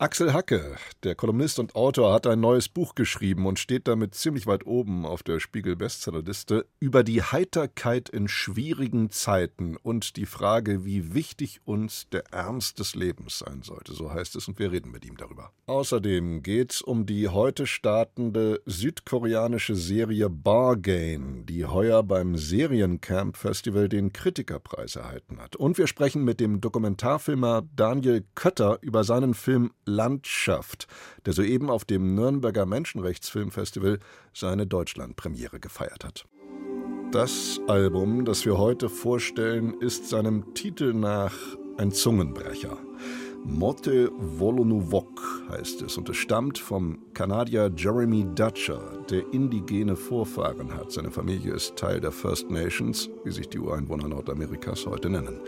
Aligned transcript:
Axel 0.00 0.32
Hacke, 0.32 0.76
der 1.02 1.14
Kolumnist 1.14 1.58
und 1.58 1.76
Autor, 1.76 2.14
hat 2.14 2.26
ein 2.26 2.40
neues 2.40 2.70
Buch 2.70 2.94
geschrieben 2.94 3.44
und 3.44 3.58
steht 3.58 3.86
damit 3.86 4.14
ziemlich 4.14 4.46
weit 4.46 4.64
oben 4.66 5.04
auf 5.04 5.22
der 5.22 5.40
Spiegel-Bestsellerliste 5.40 6.64
über 6.78 7.04
die 7.04 7.22
Heiterkeit 7.22 8.08
in 8.08 8.26
schwierigen 8.26 9.10
Zeiten 9.10 9.76
und 9.76 10.16
die 10.16 10.24
Frage, 10.24 10.86
wie 10.86 11.12
wichtig 11.12 11.60
uns 11.66 12.08
der 12.08 12.32
Ernst 12.32 12.78
des 12.78 12.94
Lebens 12.94 13.40
sein 13.40 13.60
sollte. 13.62 13.92
So 13.92 14.10
heißt 14.10 14.36
es 14.36 14.48
und 14.48 14.58
wir 14.58 14.72
reden 14.72 14.90
mit 14.90 15.04
ihm 15.04 15.18
darüber. 15.18 15.52
Außerdem 15.66 16.42
geht 16.42 16.72
es 16.72 16.80
um 16.80 17.04
die 17.04 17.28
heute 17.28 17.66
startende 17.66 18.62
südkoreanische 18.64 19.74
Serie 19.74 20.30
Bargain, 20.30 21.44
die 21.44 21.66
heuer 21.66 22.02
beim 22.02 22.38
Seriencamp 22.38 23.36
Festival 23.36 23.90
den 23.90 24.14
Kritikerpreis 24.14 24.96
erhalten 24.96 25.38
hat. 25.40 25.56
Und 25.56 25.76
wir 25.76 25.86
sprechen 25.86 26.24
mit 26.24 26.40
dem 26.40 26.62
Dokumentarfilmer 26.62 27.68
Daniel 27.76 28.24
Kötter 28.34 28.78
über 28.80 29.04
seinen 29.04 29.34
Film 29.34 29.72
Landschaft, 29.90 30.86
der 31.26 31.32
soeben 31.32 31.68
auf 31.68 31.84
dem 31.84 32.14
Nürnberger 32.14 32.64
Menschenrechtsfilmfestival 32.66 33.98
seine 34.32 34.66
Deutschlandpremiere 34.66 35.60
gefeiert 35.60 36.04
hat. 36.04 36.24
Das 37.12 37.60
Album, 37.66 38.24
das 38.24 38.44
wir 38.44 38.56
heute 38.56 38.88
vorstellen, 38.88 39.74
ist 39.80 40.08
seinem 40.08 40.54
Titel 40.54 40.94
nach 40.94 41.34
ein 41.76 41.90
Zungenbrecher. 41.90 42.78
Motte 43.44 44.12
Wolonuvok 44.16 45.20
heißt 45.50 45.82
es 45.82 45.96
und 45.96 46.08
es 46.08 46.18
stammt 46.18 46.58
vom 46.58 46.98
Kanadier 47.14 47.70
Jeremy 47.74 48.26
Dutcher, 48.34 48.80
der 49.10 49.24
indigene 49.32 49.96
Vorfahren 49.96 50.72
hat. 50.74 50.92
Seine 50.92 51.10
Familie 51.10 51.54
ist 51.54 51.74
Teil 51.74 52.00
der 52.00 52.12
First 52.12 52.50
Nations, 52.50 53.08
wie 53.24 53.32
sich 53.32 53.48
die 53.48 53.58
Ureinwohner 53.58 54.08
Nordamerikas 54.08 54.86
heute 54.86 55.08
nennen. 55.08 55.40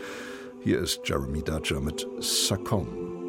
Hier 0.61 0.79
ist 0.79 1.01
Jeremy 1.05 1.43
Dutcher 1.43 1.79
mit 1.79 2.07
Sakon. 2.19 3.22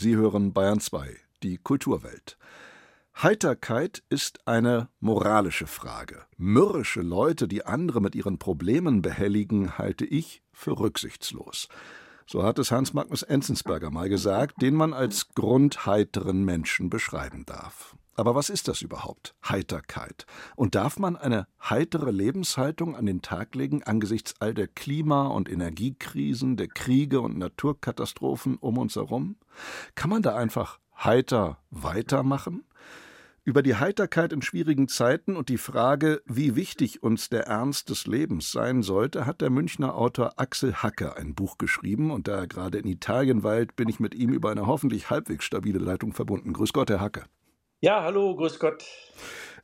Sie 0.00 0.16
hören 0.16 0.54
Bayern 0.54 0.80
2, 0.80 1.14
die 1.42 1.58
Kulturwelt. 1.58 2.38
Heiterkeit 3.22 4.02
ist 4.08 4.48
eine 4.48 4.88
moralische 4.98 5.66
Frage. 5.66 6.22
Mürrische 6.38 7.02
Leute, 7.02 7.46
die 7.46 7.66
andere 7.66 8.00
mit 8.00 8.14
ihren 8.14 8.38
Problemen 8.38 9.02
behelligen, 9.02 9.76
halte 9.76 10.06
ich 10.06 10.42
für 10.54 10.80
rücksichtslos. 10.80 11.68
So 12.26 12.44
hat 12.44 12.58
es 12.58 12.70
Hans 12.70 12.94
Magnus 12.94 13.22
Enzensberger 13.22 13.90
mal 13.90 14.08
gesagt, 14.08 14.62
den 14.62 14.74
man 14.74 14.94
als 14.94 15.34
grundheiteren 15.34 16.46
Menschen 16.46 16.88
beschreiben 16.88 17.44
darf. 17.44 17.94
Aber 18.20 18.34
was 18.34 18.50
ist 18.50 18.68
das 18.68 18.82
überhaupt? 18.82 19.34
Heiterkeit. 19.48 20.26
Und 20.54 20.74
darf 20.74 20.98
man 20.98 21.16
eine 21.16 21.46
heitere 21.58 22.10
Lebenshaltung 22.10 22.94
an 22.94 23.06
den 23.06 23.22
Tag 23.22 23.54
legen 23.54 23.82
angesichts 23.82 24.34
all 24.40 24.52
der 24.52 24.68
Klima- 24.68 25.28
und 25.28 25.48
Energiekrisen, 25.50 26.58
der 26.58 26.68
Kriege 26.68 27.22
und 27.22 27.38
Naturkatastrophen 27.38 28.58
um 28.58 28.76
uns 28.76 28.96
herum? 28.96 29.36
Kann 29.94 30.10
man 30.10 30.20
da 30.20 30.36
einfach 30.36 30.80
heiter 31.02 31.62
weitermachen? 31.70 32.64
Über 33.42 33.62
die 33.62 33.76
Heiterkeit 33.76 34.34
in 34.34 34.42
schwierigen 34.42 34.88
Zeiten 34.88 35.34
und 35.34 35.48
die 35.48 35.56
Frage, 35.56 36.20
wie 36.26 36.56
wichtig 36.56 37.02
uns 37.02 37.30
der 37.30 37.46
Ernst 37.46 37.88
des 37.88 38.06
Lebens 38.06 38.52
sein 38.52 38.82
sollte, 38.82 39.24
hat 39.24 39.40
der 39.40 39.48
Münchner 39.48 39.94
Autor 39.94 40.38
Axel 40.38 40.74
Hacke 40.74 41.16
ein 41.16 41.34
Buch 41.34 41.56
geschrieben. 41.56 42.10
Und 42.10 42.28
da 42.28 42.40
er 42.40 42.46
gerade 42.46 42.76
in 42.76 42.86
Italien 42.86 43.42
weilt, 43.44 43.76
bin 43.76 43.88
ich 43.88 43.98
mit 43.98 44.14
ihm 44.14 44.30
über 44.30 44.50
eine 44.50 44.66
hoffentlich 44.66 45.08
halbwegs 45.08 45.46
stabile 45.46 45.78
Leitung 45.78 46.12
verbunden. 46.12 46.52
Grüß 46.52 46.74
Gott, 46.74 46.90
Herr 46.90 47.00
Hacke. 47.00 47.24
Ja, 47.82 48.02
hallo, 48.02 48.36
grüß 48.36 48.58
Gott. 48.58 48.84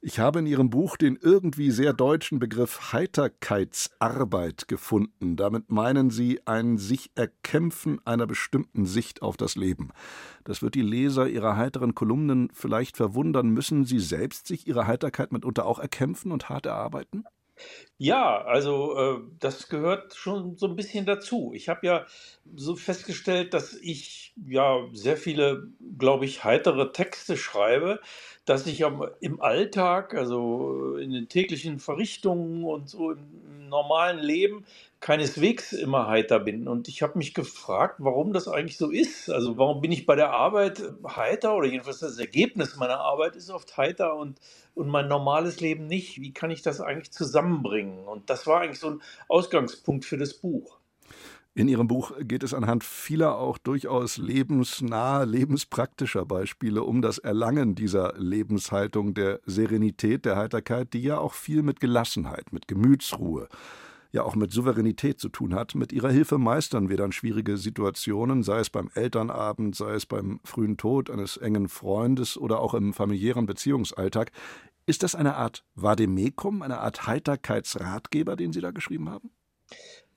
Ich 0.01 0.19
habe 0.21 0.39
in 0.39 0.47
Ihrem 0.47 0.71
Buch 0.71 0.97
den 0.97 1.19
irgendwie 1.21 1.71
sehr 1.71 1.93
deutschen 1.93 2.39
Begriff 2.39 2.95
Heiterkeitsarbeit 2.95 4.69
gefunden. 4.69 5.37
Damit 5.37 5.71
meinen 5.71 6.09
Sie 6.09 6.41
ein 6.47 6.79
sich 6.79 7.11
erkämpfen 7.15 8.01
einer 8.07 8.27
bestimmten 8.27 8.87
Sicht 8.87 9.21
auf 9.21 9.37
das 9.37 9.55
Leben. 9.55 9.91
Das 10.45 10.63
wird 10.63 10.77
die 10.77 10.83
Leser 10.83 11.29
Ihrer 11.29 11.59
heiteren 11.59 11.95
Kolumnen 11.95 12.49
vielleicht 12.55 12.97
verwundern. 12.97 13.51
Müssen 13.51 13.85
Sie 13.85 14.01
selbst 14.01 14.47
sich 14.47 14.67
Ihre 14.67 14.87
Heiterkeit 14.87 15.31
mitunter 15.31 15.67
auch 15.67 15.79
erkämpfen 15.79 16.33
und 16.33 16.49
hart 16.49 16.65
erarbeiten? 16.65 17.25
Ja, 17.99 18.43
also 18.45 18.95
äh, 18.99 19.21
das 19.41 19.69
gehört 19.69 20.15
schon 20.15 20.57
so 20.59 20.67
ein 20.67 20.77
bisschen 20.77 21.07
dazu. 21.07 21.53
Ich 21.55 21.71
habe 21.71 21.87
ja 21.87 22.07
so 22.55 22.77
festgestellt, 22.77 23.55
dass 23.55 23.73
ich 23.73 24.35
ja 24.47 24.81
sehr 24.93 25.17
viele, 25.17 25.69
glaube 25.99 26.27
ich, 26.27 26.45
heitere 26.45 26.93
Texte 26.93 27.39
schreibe, 27.39 28.01
dass 28.45 28.67
ich 28.67 28.85
am, 28.85 29.07
im 29.21 29.41
Alltag, 29.41 30.15
also 30.15 30.97
in 30.99 31.11
den 31.11 31.29
täglichen 31.31 31.79
Verrichtungen 31.79 32.65
und 32.65 32.91
so 32.91 33.13
im 33.13 33.69
normalen 33.71 34.19
Leben 34.19 34.67
keineswegs 35.01 35.73
immer 35.73 36.07
heiter 36.07 36.39
bin. 36.39 36.69
Und 36.69 36.89
ich 36.89 37.03
habe 37.03 37.17
mich 37.19 37.33
gefragt, 37.35 37.97
warum 37.99 38.33
das 38.35 38.47
eigentlich 38.47 38.77
so 38.77 38.91
ist. 38.91 39.31
Also 39.31 39.57
warum 39.57 39.81
bin 39.81 39.91
ich 39.93 40.05
bei 40.07 40.17
der 40.17 40.33
Arbeit 40.33 40.83
heiter 41.07 41.55
oder 41.57 41.67
jedenfalls 41.67 42.01
das 42.01 42.19
Ergebnis 42.19 42.77
meiner 42.77 43.01
Arbeit 43.01 43.37
ist 43.37 43.51
oft 43.51 43.77
heiter 43.79 44.15
und, 44.17 44.39
und 44.75 44.89
mein 44.89 45.09
normales 45.09 45.61
Leben 45.61 45.87
nicht. 45.87 46.21
Wie 46.21 46.33
kann 46.33 46.51
ich 46.51 46.63
das 46.63 46.81
eigentlich 46.81 47.11
zusammenbringen? 47.13 47.86
Und 48.07 48.31
das 48.31 48.47
war 48.47 48.61
eigentlich 48.61 48.81
so 48.81 48.91
ein 48.91 49.03
Ausgangspunkt 49.29 50.05
für 50.05 50.17
das 50.17 50.35
Buch. 50.35 50.79
In 51.57 51.69
Ihrem 51.69 51.89
Buch 51.89 52.13
geht 52.21 52.43
es 52.43 52.53
anhand 52.53 52.85
vieler 52.85 53.39
auch 53.39 53.57
durchaus 53.57 54.19
lebensnaher, 54.19 55.25
lebenspraktischer 55.25 56.27
Beispiele 56.27 56.83
um 56.83 57.01
das 57.01 57.17
Erlangen 57.17 57.75
dieser 57.75 58.13
Lebenshaltung 58.19 59.15
der 59.15 59.41
Serenität, 59.47 60.27
der 60.27 60.37
Heiterkeit, 60.37 60.93
die 60.93 61.01
ja 61.01 61.17
auch 61.17 61.33
viel 61.33 61.63
mit 61.63 61.81
Gelassenheit, 61.81 62.53
mit 62.53 62.69
Gemütsruhe, 62.69 63.49
ja 64.13 64.23
auch 64.23 64.35
mit 64.35 64.53
Souveränität 64.53 65.19
zu 65.19 65.31
tun 65.31 65.55
hat. 65.55 65.75
Mit 65.75 65.95
ihrer 65.95 66.11
Hilfe 66.11 66.37
meistern 66.37 66.91
wir 66.91 66.99
dann 66.99 67.13
schwierige 67.13 67.57
Situationen, 67.57 68.43
sei 68.43 68.59
es 68.59 68.69
beim 68.69 68.91
Elternabend, 68.93 69.75
sei 69.77 69.95
es 69.95 70.05
beim 70.05 70.41
frühen 70.45 70.77
Tod 70.77 71.09
eines 71.09 71.39
engen 71.39 71.71
Freundes 71.71 72.37
oder 72.37 72.61
auch 72.61 72.75
im 72.75 72.93
familiären 72.93 73.47
Beziehungsalltag. 73.47 74.31
Ist 74.87 75.03
das 75.05 75.15
eine 75.15 75.37
Art 75.37 75.65
Vademekum, 75.75 76.63
eine 76.63 76.79
Art 76.79 77.07
Heiterkeitsratgeber, 77.07 78.37
den 78.37 78.53
Sie 78.53 78.61
da 78.61 78.71
geschrieben 78.73 79.11
haben? 79.11 79.31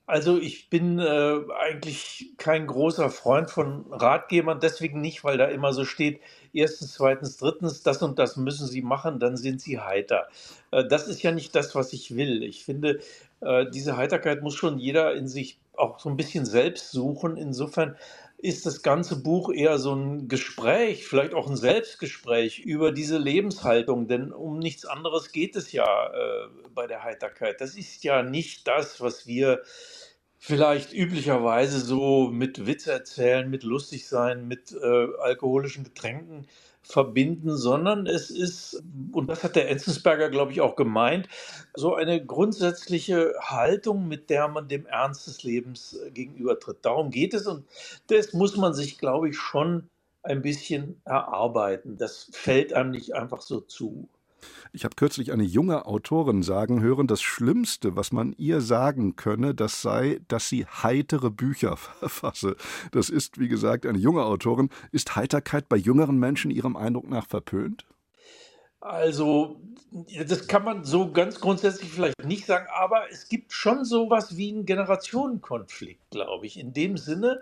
Also 0.05 0.39
ich 0.39 0.71
bin 0.71 0.97
äh, 0.97 1.35
eigentlich 1.59 2.33
kein 2.37 2.65
großer 2.65 3.11
Freund 3.11 3.51
von 3.51 3.85
Ratgebern, 3.93 4.59
deswegen 4.59 5.01
nicht, 5.01 5.23
weil 5.23 5.37
da 5.37 5.45
immer 5.45 5.71
so 5.71 5.85
steht, 5.85 6.19
erstens, 6.51 6.93
zweitens, 6.93 7.37
drittens, 7.37 7.83
das 7.83 8.01
und 8.01 8.17
das 8.17 8.35
müssen 8.35 8.65
Sie 8.67 8.81
machen, 8.81 9.19
dann 9.19 9.37
sind 9.37 9.61
Sie 9.61 9.79
heiter. 9.79 10.27
Äh, 10.71 10.87
das 10.87 11.07
ist 11.07 11.21
ja 11.21 11.31
nicht 11.31 11.53
das, 11.55 11.75
was 11.75 11.93
ich 11.93 12.15
will. 12.15 12.43
Ich 12.43 12.63
finde, 12.65 12.99
Äh, 13.41 13.69
diese 13.71 13.95
Heiterkeit 13.95 14.41
muss 14.41 14.55
schon 14.55 14.79
jeder 14.79 15.13
in 15.15 15.29
sich 15.29 15.61
auch 15.77 15.99
so 15.99 16.09
ein 16.09 16.17
bisschen 16.17 16.45
selbst 16.45 16.91
suchen. 16.91 17.37
Insofern 17.37 17.95
ist 18.41 18.65
das 18.65 18.83
ganze 18.83 19.21
Buch 19.21 19.51
eher 19.51 19.77
so 19.79 19.93
ein 19.93 20.29
Gespräch, 20.29 21.05
vielleicht 21.05 21.33
auch 21.33 21.49
ein 21.49 21.57
Selbstgespräch 21.57 22.59
über 22.59 22.91
diese 22.91 23.17
Lebenshaltung, 23.17 24.07
denn 24.07 24.31
um 24.31 24.59
nichts 24.59 24.85
anderes 24.85 25.31
geht 25.31 25.57
es 25.57 25.73
ja 25.73 26.07
äh, 26.07 26.47
bei 26.73 26.87
der 26.87 27.03
Heiterkeit. 27.03 27.59
Das 27.59 27.75
ist 27.75 28.03
ja 28.03 28.23
nicht 28.23 28.65
das, 28.67 29.01
was 29.01 29.27
wir 29.27 29.61
vielleicht 30.37 30.93
üblicherweise 30.93 31.81
so 31.81 32.29
mit 32.29 32.65
Witz 32.65 32.87
erzählen, 32.87 33.49
mit 33.49 33.63
lustig 33.63 34.07
sein, 34.07 34.47
mit 34.47 34.71
äh, 34.71 35.07
alkoholischen 35.19 35.83
Getränken 35.83 36.47
verbinden, 36.83 37.55
sondern 37.57 38.07
es 38.07 38.29
ist, 38.31 38.83
und 39.13 39.27
das 39.29 39.43
hat 39.43 39.55
der 39.55 39.69
Enzensberger, 39.69 40.29
glaube 40.29 40.51
ich, 40.53 40.61
auch 40.61 40.75
gemeint, 40.75 41.27
so 41.75 41.95
eine 41.95 42.25
grundsätzliche 42.25 43.33
Haltung, 43.41 44.07
mit 44.07 44.29
der 44.29 44.47
man 44.47 44.67
dem 44.67 44.85
Ernst 44.87 45.27
des 45.27 45.43
Lebens 45.43 45.93
äh, 45.95 46.11
gegenübertritt. 46.11 46.79
Darum 46.83 47.11
geht 47.11 47.33
es 47.33 47.47
und 47.47 47.65
das 48.07 48.33
muss 48.33 48.57
man 48.57 48.73
sich, 48.73 48.97
glaube 48.97 49.29
ich, 49.29 49.37
schon 49.37 49.89
ein 50.23 50.41
bisschen 50.41 51.01
erarbeiten. 51.05 51.97
Das 51.97 52.29
fällt 52.33 52.73
einem 52.73 52.91
nicht 52.91 53.13
einfach 53.15 53.41
so 53.41 53.61
zu. 53.61 54.07
Ich 54.71 54.83
habe 54.85 54.95
kürzlich 54.95 55.31
eine 55.31 55.43
junge 55.43 55.85
Autorin 55.85 56.43
sagen 56.43 56.81
hören, 56.81 57.07
das 57.07 57.21
Schlimmste, 57.21 57.95
was 57.95 58.11
man 58.11 58.33
ihr 58.37 58.61
sagen 58.61 59.15
könne, 59.15 59.55
das 59.55 59.81
sei, 59.81 60.21
dass 60.27 60.49
sie 60.49 60.65
heitere 60.65 61.29
Bücher 61.29 61.77
verfasse. 61.99 62.55
Das 62.91 63.09
ist, 63.09 63.39
wie 63.39 63.47
gesagt, 63.47 63.85
eine 63.85 63.97
junge 63.97 64.23
Autorin. 64.23 64.69
Ist 64.91 65.15
Heiterkeit 65.15 65.69
bei 65.69 65.77
jüngeren 65.77 66.17
Menschen 66.17 66.51
Ihrem 66.51 66.75
Eindruck 66.75 67.09
nach 67.09 67.27
verpönt? 67.27 67.85
Also, 68.81 69.59
das 70.25 70.47
kann 70.47 70.63
man 70.63 70.85
so 70.85 71.11
ganz 71.11 71.41
grundsätzlich 71.41 71.91
vielleicht 71.91 72.23
nicht 72.23 72.45
sagen, 72.45 72.67
aber 72.73 73.11
es 73.11 73.27
gibt 73.27 73.51
schon 73.51 73.83
sowas 73.83 74.37
wie 74.37 74.51
einen 74.53 74.65
Generationenkonflikt, 74.65 76.11
glaube 76.11 76.45
ich. 76.45 76.57
In 76.57 76.71
dem 76.71 76.97
Sinne, 76.97 77.41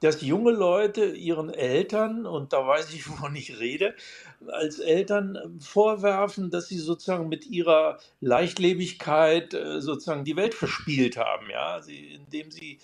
dass 0.00 0.22
junge 0.22 0.52
Leute 0.52 1.06
ihren 1.06 1.50
Eltern, 1.50 2.26
und 2.26 2.52
da 2.52 2.66
weiß 2.66 2.92
ich, 2.94 3.08
wovon 3.10 3.34
ich 3.36 3.58
rede, 3.58 3.94
als 4.46 4.78
Eltern 4.78 5.58
vorwerfen, 5.60 6.50
dass 6.50 6.68
sie 6.68 6.78
sozusagen 6.78 7.28
mit 7.28 7.46
ihrer 7.46 7.98
Leichtlebigkeit 8.20 9.54
äh, 9.54 9.80
sozusagen 9.80 10.24
die 10.24 10.36
Welt 10.36 10.54
verspielt 10.54 11.16
haben, 11.16 11.50
ja, 11.50 11.80
sie, 11.82 12.14
indem 12.14 12.50
sie 12.50 12.78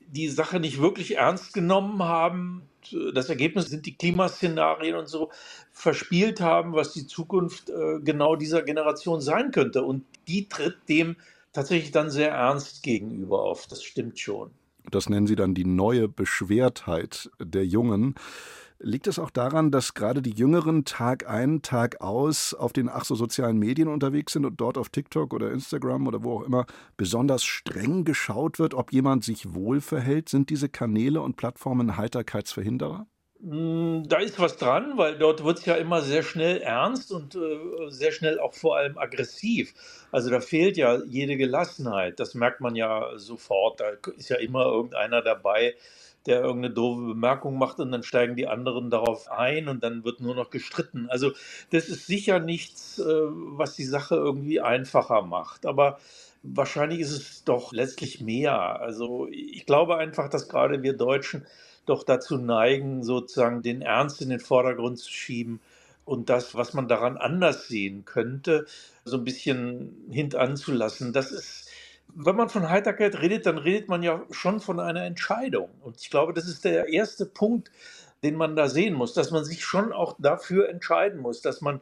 die 0.00 0.28
Sache 0.28 0.60
nicht 0.60 0.80
wirklich 0.80 1.16
ernst 1.16 1.52
genommen 1.52 2.02
haben. 2.02 2.68
Das 3.14 3.28
Ergebnis 3.28 3.66
sind 3.66 3.86
die 3.86 3.94
Klimaszenarien 3.94 4.96
und 4.96 5.06
so 5.06 5.30
verspielt 5.72 6.40
haben, 6.40 6.72
was 6.72 6.92
die 6.92 7.06
Zukunft 7.06 7.70
äh, 7.70 8.00
genau 8.00 8.34
dieser 8.36 8.62
Generation 8.62 9.20
sein 9.20 9.52
könnte. 9.52 9.82
Und 9.84 10.04
die 10.26 10.48
tritt 10.48 10.88
dem 10.88 11.16
tatsächlich 11.52 11.92
dann 11.92 12.10
sehr 12.10 12.30
ernst 12.30 12.82
gegenüber 12.82 13.42
auf. 13.42 13.66
Das 13.66 13.82
stimmt 13.82 14.18
schon. 14.18 14.50
Das 14.90 15.08
nennen 15.08 15.26
Sie 15.26 15.36
dann 15.36 15.54
die 15.54 15.64
neue 15.64 16.08
Beschwertheit 16.08 17.30
der 17.38 17.66
Jungen. 17.66 18.14
Liegt 18.82 19.06
es 19.06 19.18
auch 19.18 19.28
daran, 19.28 19.70
dass 19.70 19.92
gerade 19.92 20.22
die 20.22 20.30
Jüngeren 20.30 20.86
Tag 20.86 21.28
ein, 21.28 21.60
Tag 21.60 22.00
aus 22.00 22.54
auf 22.54 22.72
den 22.72 22.88
ach 22.88 23.04
so 23.04 23.14
sozialen 23.14 23.58
Medien 23.58 23.88
unterwegs 23.88 24.32
sind 24.32 24.46
und 24.46 24.58
dort 24.58 24.78
auf 24.78 24.88
TikTok 24.88 25.34
oder 25.34 25.52
Instagram 25.52 26.06
oder 26.06 26.24
wo 26.24 26.38
auch 26.38 26.42
immer 26.44 26.64
besonders 26.96 27.44
streng 27.44 28.04
geschaut 28.04 28.58
wird, 28.58 28.72
ob 28.72 28.90
jemand 28.90 29.22
sich 29.22 29.52
wohl 29.52 29.82
verhält? 29.82 30.30
Sind 30.30 30.48
diese 30.48 30.70
Kanäle 30.70 31.20
und 31.20 31.36
Plattformen 31.36 31.98
Heiterkeitsverhinderer? 31.98 33.06
Hm, 33.42 34.04
da 34.08 34.18
ist 34.18 34.38
was 34.40 34.58
dran, 34.58 34.98
weil 34.98 35.18
dort 35.18 35.44
wird 35.44 35.60
es 35.60 35.66
ja 35.66 35.76
immer 35.76 36.02
sehr 36.02 36.24
schnell 36.24 36.58
ernst 36.60 37.12
und 37.12 37.36
äh, 37.36 37.58
sehr 37.90 38.12
schnell 38.12 38.40
auch 38.40 38.54
vor 38.54 38.76
allem 38.76 38.98
aggressiv. 38.98 39.74
Also 40.12 40.30
da 40.30 40.40
fehlt 40.40 40.76
ja 40.76 41.02
jede 41.06 41.36
Gelassenheit. 41.38 42.20
Das 42.20 42.34
merkt 42.34 42.60
man 42.60 42.76
ja 42.76 43.12
sofort. 43.16 43.80
Da 43.80 43.90
ist 44.18 44.28
ja 44.30 44.36
immer 44.36 44.66
irgendeiner 44.66 45.22
dabei, 45.22 45.76
der 46.26 46.40
irgendeine 46.42 46.74
doofe 46.74 47.02
Bemerkung 47.14 47.58
macht 47.58 47.80
und 47.80 47.92
dann 47.92 48.02
steigen 48.02 48.36
die 48.36 48.48
anderen 48.48 48.90
darauf 48.90 49.30
ein 49.30 49.68
und 49.68 49.84
dann 49.84 50.04
wird 50.04 50.20
nur 50.20 50.34
noch 50.34 50.50
gestritten. 50.50 51.08
Also 51.10 51.32
das 51.70 51.88
ist 51.88 52.08
sicher 52.08 52.40
nichts, 52.40 52.98
äh, 53.00 53.04
was 53.06 53.76
die 53.76 53.84
Sache 53.86 54.16
irgendwie 54.16 54.60
einfacher 54.60 55.22
macht. 55.22 55.66
Aber 55.66 55.98
wahrscheinlich 56.42 57.00
ist 57.00 57.12
es 57.12 57.44
doch 57.44 57.72
letztlich 57.72 58.20
mehr. 58.20 58.80
Also 58.80 59.28
ich 59.30 59.66
glaube 59.66 59.96
einfach, 59.98 60.28
dass 60.28 60.48
gerade 60.50 60.82
wir 60.82 60.94
Deutschen 60.94 61.46
doch 61.90 62.04
dazu 62.04 62.38
neigen, 62.38 63.02
sozusagen 63.02 63.62
den 63.62 63.82
Ernst 63.82 64.22
in 64.22 64.30
den 64.30 64.40
Vordergrund 64.40 64.98
zu 64.98 65.10
schieben 65.10 65.60
und 66.04 66.30
das, 66.30 66.54
was 66.54 66.72
man 66.74 66.88
daran 66.88 67.16
anders 67.16 67.68
sehen 67.68 68.04
könnte, 68.04 68.66
so 69.04 69.18
ein 69.18 69.24
bisschen 69.24 70.06
hintanzulassen. 70.10 71.12
Das 71.12 71.30
ist, 71.30 71.68
wenn 72.14 72.36
man 72.36 72.48
von 72.48 72.68
Heiterkeit 72.68 73.20
redet, 73.20 73.46
dann 73.46 73.58
redet 73.58 73.88
man 73.88 74.02
ja 74.02 74.24
schon 74.30 74.60
von 74.60 74.80
einer 74.80 75.04
Entscheidung. 75.04 75.70
Und 75.82 76.00
ich 76.00 76.10
glaube, 76.10 76.32
das 76.32 76.48
ist 76.48 76.64
der 76.64 76.88
erste 76.88 77.26
Punkt, 77.26 77.70
den 78.22 78.34
man 78.34 78.56
da 78.56 78.68
sehen 78.68 78.94
muss, 78.94 79.14
dass 79.14 79.30
man 79.30 79.44
sich 79.44 79.64
schon 79.64 79.92
auch 79.92 80.16
dafür 80.18 80.68
entscheiden 80.68 81.20
muss, 81.20 81.42
dass 81.42 81.60
man 81.60 81.80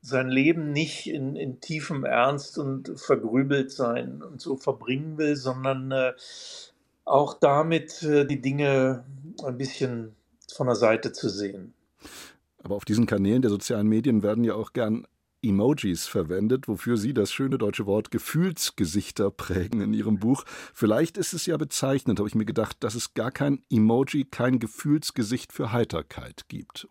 sein 0.00 0.28
Leben 0.28 0.72
nicht 0.72 1.08
in, 1.08 1.36
in 1.36 1.60
tiefem 1.60 2.04
Ernst 2.04 2.56
und 2.58 2.98
vergrübelt 2.98 3.72
sein 3.72 4.22
und 4.22 4.40
so 4.40 4.56
verbringen 4.56 5.18
will, 5.18 5.36
sondern 5.36 5.90
äh, 5.90 6.12
auch 7.08 7.34
damit 7.34 8.02
äh, 8.02 8.26
die 8.26 8.40
Dinge 8.40 9.04
ein 9.44 9.58
bisschen 9.58 10.14
von 10.54 10.66
der 10.66 10.76
Seite 10.76 11.12
zu 11.12 11.28
sehen. 11.28 11.74
Aber 12.62 12.76
auf 12.76 12.84
diesen 12.84 13.06
Kanälen 13.06 13.42
der 13.42 13.50
sozialen 13.50 13.86
Medien 13.86 14.22
werden 14.22 14.44
ja 14.44 14.54
auch 14.54 14.72
gern 14.72 15.06
Emojis 15.42 16.06
verwendet, 16.06 16.66
wofür 16.66 16.96
Sie 16.96 17.14
das 17.14 17.32
schöne 17.32 17.58
deutsche 17.58 17.86
Wort 17.86 18.10
Gefühlsgesichter 18.10 19.30
prägen 19.30 19.80
in 19.80 19.92
Ihrem 19.92 20.18
Buch. 20.18 20.44
Vielleicht 20.74 21.16
ist 21.16 21.32
es 21.32 21.46
ja 21.46 21.56
bezeichnend, 21.56 22.18
habe 22.18 22.28
ich 22.28 22.34
mir 22.34 22.44
gedacht, 22.44 22.78
dass 22.80 22.96
es 22.96 23.14
gar 23.14 23.30
kein 23.30 23.62
Emoji, 23.70 24.24
kein 24.24 24.58
Gefühlsgesicht 24.58 25.52
für 25.52 25.72
Heiterkeit 25.72 26.46
gibt. 26.48 26.88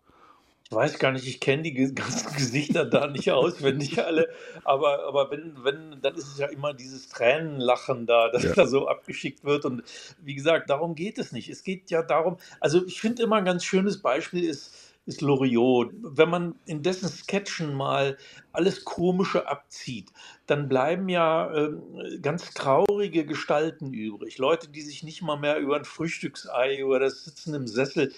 Ich 0.70 0.76
weiß 0.76 0.98
gar 0.98 1.12
nicht, 1.12 1.26
ich 1.26 1.40
kenne 1.40 1.62
die 1.62 1.72
ganzen 1.94 2.36
Gesichter 2.36 2.84
da 2.84 3.06
nicht 3.06 3.30
auswendig 3.30 4.04
alle, 4.04 4.28
aber, 4.64 5.06
aber 5.06 5.30
wenn, 5.30 5.64
wenn, 5.64 6.00
dann 6.02 6.14
ist 6.14 6.26
es 6.26 6.38
ja 6.38 6.46
immer 6.46 6.74
dieses 6.74 7.08
Tränenlachen 7.08 8.04
da, 8.04 8.28
das 8.28 8.42
ja. 8.42 8.52
da 8.52 8.66
so 8.66 8.86
abgeschickt 8.86 9.44
wird. 9.44 9.64
Und 9.64 9.82
wie 10.22 10.34
gesagt, 10.34 10.68
darum 10.68 10.94
geht 10.94 11.16
es 11.18 11.32
nicht. 11.32 11.48
Es 11.48 11.64
geht 11.64 11.90
ja 11.90 12.02
darum, 12.02 12.36
also 12.60 12.84
ich 12.84 13.00
finde 13.00 13.22
immer 13.22 13.36
ein 13.36 13.46
ganz 13.46 13.64
schönes 13.64 14.02
Beispiel 14.02 14.44
ist, 14.44 14.74
ist 15.06 15.22
Loriot. 15.22 15.90
Wenn 16.02 16.28
man 16.28 16.54
in 16.66 16.82
dessen 16.82 17.08
Sketchen 17.08 17.72
mal 17.72 18.18
alles 18.52 18.84
Komische 18.84 19.48
abzieht, 19.48 20.12
dann 20.46 20.68
bleiben 20.68 21.08
ja 21.08 21.50
äh, 21.50 22.18
ganz 22.20 22.52
traurige 22.52 23.24
Gestalten 23.24 23.94
übrig. 23.94 24.36
Leute, 24.36 24.68
die 24.68 24.82
sich 24.82 25.02
nicht 25.02 25.22
mal 25.22 25.38
mehr 25.38 25.58
über 25.60 25.76
ein 25.76 25.86
Frühstücksei 25.86 26.84
oder 26.84 27.00
das 27.00 27.24
Sitzen 27.24 27.54
im 27.54 27.66
Sessel 27.66 28.12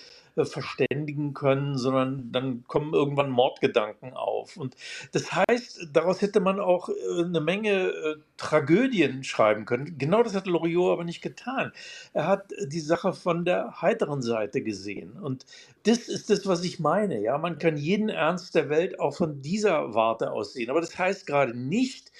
verständigen 0.46 1.34
können, 1.34 1.76
sondern 1.76 2.32
dann 2.32 2.64
kommen 2.66 2.94
irgendwann 2.94 3.30
Mordgedanken 3.30 4.14
auf. 4.14 4.56
Und 4.56 4.76
das 5.12 5.32
heißt, 5.32 5.88
daraus 5.92 6.22
hätte 6.22 6.40
man 6.40 6.60
auch 6.60 6.88
äh, 6.88 7.24
eine 7.24 7.40
Menge 7.40 7.88
äh, 7.88 8.16
Tragödien 8.36 9.24
schreiben 9.24 9.64
können. 9.64 9.98
Genau 9.98 10.22
das 10.22 10.34
hat 10.34 10.46
Loriot 10.46 10.92
aber 10.92 11.04
nicht 11.04 11.22
getan. 11.22 11.72
Er 12.12 12.26
hat 12.26 12.52
die 12.66 12.80
Sache 12.80 13.12
von 13.12 13.44
der 13.44 13.80
heiteren 13.80 14.22
Seite 14.22 14.62
gesehen. 14.62 15.12
Und 15.12 15.46
das 15.84 16.08
ist 16.08 16.30
das, 16.30 16.46
was 16.46 16.64
ich 16.64 16.80
meine. 16.80 17.20
Ja, 17.20 17.38
man 17.38 17.58
kann 17.58 17.76
jeden 17.76 18.08
Ernst 18.08 18.54
der 18.54 18.68
Welt 18.68 18.98
auch 19.00 19.16
von 19.16 19.42
dieser 19.42 19.94
Warte 19.94 20.32
aus 20.32 20.52
sehen. 20.52 20.70
Aber 20.70 20.80
das 20.80 20.98
heißt 20.98 21.26
gerade 21.26 21.58
nicht, 21.58 22.12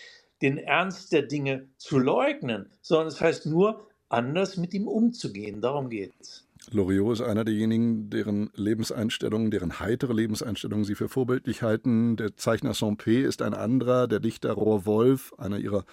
den 0.43 0.59
Ernst 0.59 1.13
der 1.13 1.23
Dinge 1.23 1.69
zu 1.77 1.99
leugnen, 1.99 2.71
sondern 2.81 3.09
es 3.09 3.21
heißt 3.21 3.47
nur, 3.47 3.87
anders 4.09 4.57
mit 4.57 4.75
ihm 4.75 4.89
umzugehen. 4.89 5.61
Darum 5.61 5.89
geht 5.89 6.13
es. 6.21 6.47
Loriot 6.71 7.15
ist 7.15 7.21
einer 7.23 7.45
derjenigen, 7.45 8.11
deren 8.11 8.51
Lebenseinstellungen, 8.55 9.51
deren 9.51 9.81
heitere 9.81 10.13
Lebenseinstellungen 10.13 10.85
Sie 10.85 10.95
für 10.95 11.09
vorbildlich 11.09 11.63
halten. 11.63 12.17
Der 12.17 12.37
Zeichner 12.37 12.75
Saint-Pé 12.75 13.23
ist 13.23 13.43
ein 13.43 13.55
anderer, 13.55 14.07
der 14.07 14.21
Dichter 14.21 14.53
Rohr 14.53 14.87
Wolf, 14.87 15.33
einer 15.39 15.59
ihrer 15.59 15.85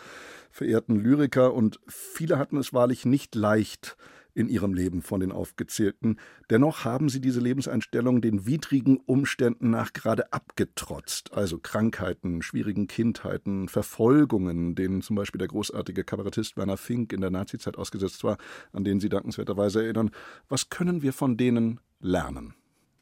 verehrten 0.51 0.97
Lyriker. 0.97 1.53
Und 1.53 1.79
viele 1.87 2.37
hatten 2.37 2.57
es 2.57 2.73
wahrlich 2.73 3.05
nicht 3.05 3.33
leicht, 3.33 3.97
in 4.37 4.49
ihrem 4.49 4.75
Leben 4.75 5.01
von 5.01 5.19
den 5.19 5.31
aufgezählten. 5.31 6.19
Dennoch 6.51 6.85
haben 6.85 7.09
sie 7.09 7.19
diese 7.19 7.39
Lebenseinstellung 7.39 8.21
den 8.21 8.45
widrigen 8.45 8.97
Umständen 8.97 9.71
nach 9.71 9.93
gerade 9.93 10.31
abgetrotzt, 10.31 11.33
also 11.33 11.57
Krankheiten, 11.57 12.43
schwierigen 12.43 12.85
Kindheiten, 12.87 13.67
Verfolgungen, 13.67 14.75
denen 14.75 15.01
zum 15.01 15.15
Beispiel 15.15 15.39
der 15.39 15.47
großartige 15.47 16.03
Kabarettist 16.03 16.55
Werner 16.55 16.77
Fink 16.77 17.13
in 17.13 17.21
der 17.21 17.31
Nazizeit 17.31 17.77
ausgesetzt 17.77 18.23
war, 18.23 18.37
an 18.73 18.83
denen 18.83 18.99
Sie 18.99 19.09
dankenswerterweise 19.09 19.83
erinnern. 19.83 20.11
Was 20.49 20.69
können 20.69 21.01
wir 21.01 21.13
von 21.13 21.35
denen 21.35 21.79
lernen? 21.99 22.53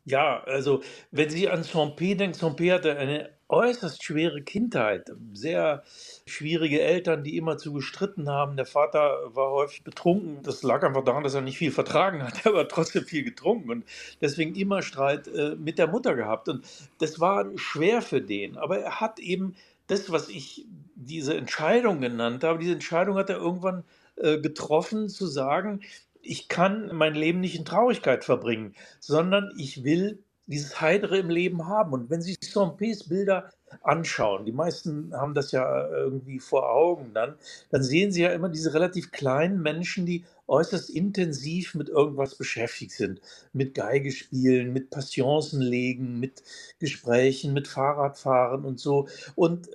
Ja, 0.06 0.42
also 0.46 0.84
wenn 1.12 1.30
Sie 1.30 1.50
an 1.50 1.64
Saint-Pé 1.64 2.16
denken, 2.16 2.38
Saint-Pé 2.38 2.72
hatte 2.72 2.96
eine 2.96 3.35
äußerst 3.50 4.04
schwere 4.04 4.42
Kindheit, 4.42 5.12
sehr 5.34 5.84
schwierige 6.26 6.82
Eltern, 6.82 7.24
die 7.24 7.38
immer 7.38 7.58
zu 7.58 7.74
gestritten 7.74 8.30
haben. 8.30 8.58
Der 8.58 8.66
Vater 8.66 9.18
war 9.36 9.52
häufig 9.52 9.84
betrunken. 9.84 10.42
Das 10.44 10.64
lag 10.64 10.84
einfach 10.84 11.04
daran, 11.04 11.24
dass 11.24 11.36
er 11.36 11.42
nicht 11.42 11.58
viel 11.58 11.72
vertragen 11.72 12.24
hat, 12.24 12.34
er 12.46 12.52
aber 12.52 12.68
trotzdem 12.68 13.04
viel 13.04 13.24
getrunken 13.24 13.70
und 13.70 13.86
deswegen 14.22 14.56
immer 14.56 14.82
Streit 14.82 15.28
äh, 15.28 15.56
mit 15.56 15.78
der 15.78 15.88
Mutter 15.88 16.16
gehabt. 16.16 16.50
Und 16.50 16.66
das 17.00 17.20
war 17.20 17.46
schwer 17.56 18.02
für 18.02 18.22
den. 18.22 18.58
Aber 18.58 18.80
er 18.80 19.00
hat 19.00 19.20
eben 19.20 19.56
das, 19.88 20.12
was 20.12 20.30
ich 20.30 20.66
diese 20.96 21.36
Entscheidung 21.36 22.02
genannt 22.02 22.44
habe, 22.44 22.60
diese 22.60 22.74
Entscheidung 22.74 23.18
hat 23.18 23.30
er 23.30 23.38
irgendwann 23.38 23.84
äh, 24.16 24.40
getroffen, 24.40 25.10
zu 25.10 25.28
sagen, 25.28 25.82
ich 26.22 26.48
kann 26.48 26.90
mein 26.94 27.14
Leben 27.14 27.40
nicht 27.40 27.56
in 27.56 27.66
Traurigkeit 27.66 28.24
verbringen, 28.24 28.74
sondern 29.00 29.52
ich 29.58 29.84
will 29.84 30.24
dieses 30.48 30.80
Heidere 30.82 31.18
im 31.18 31.30
Leben 31.30 31.68
haben. 31.68 31.94
Und 31.94 32.10
wenn 32.10 32.22
Sie 32.22 32.36
Saint-Pés 32.40 33.08
Bilder 33.10 33.50
anschauen, 33.82 34.46
die 34.46 34.52
meisten 34.52 35.14
haben 35.14 35.34
das 35.34 35.52
ja 35.52 35.90
irgendwie 35.90 36.40
vor 36.40 36.72
Augen 36.72 37.12
dann, 37.14 37.36
dann 37.72 37.84
sehen 37.84 38.12
Sie 38.12 38.22
ja 38.22 38.30
immer 38.30 38.50
diese 38.50 38.74
relativ 38.74 39.12
kleinen 39.12 39.62
Menschen, 39.62 40.06
die 40.06 40.24
äußerst 40.48 40.90
intensiv 40.90 41.76
mit 41.76 41.90
irgendwas 41.90 42.36
beschäftigt 42.36 42.92
sind. 42.92 43.22
Mit 43.54 43.74
Geige 43.74 44.12
spielen, 44.12 44.74
mit 44.74 44.92
Passionsen 44.92 45.62
legen, 45.62 46.20
mit 46.20 46.44
Gesprächen, 46.80 47.54
mit 47.54 47.68
Fahrradfahren 47.68 48.66
und 48.66 48.80
so. 48.80 49.08
Und 49.36 49.68
äh, 49.70 49.72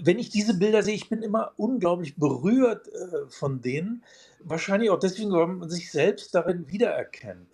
wenn 0.00 0.18
ich 0.18 0.30
diese 0.30 0.54
Bilder 0.54 0.82
sehe, 0.82 0.94
ich 0.94 1.08
bin 1.08 1.22
immer 1.22 1.52
unglaublich 1.56 2.16
berührt 2.16 2.88
äh, 2.88 3.28
von 3.28 3.60
denen. 3.60 4.04
Wahrscheinlich 4.40 4.90
auch 4.90 4.98
deswegen, 4.98 5.32
weil 5.32 5.46
man 5.46 5.70
sich 5.70 5.90
selbst 5.90 6.34
darin 6.34 6.68
wiedererkennt. 6.68 7.46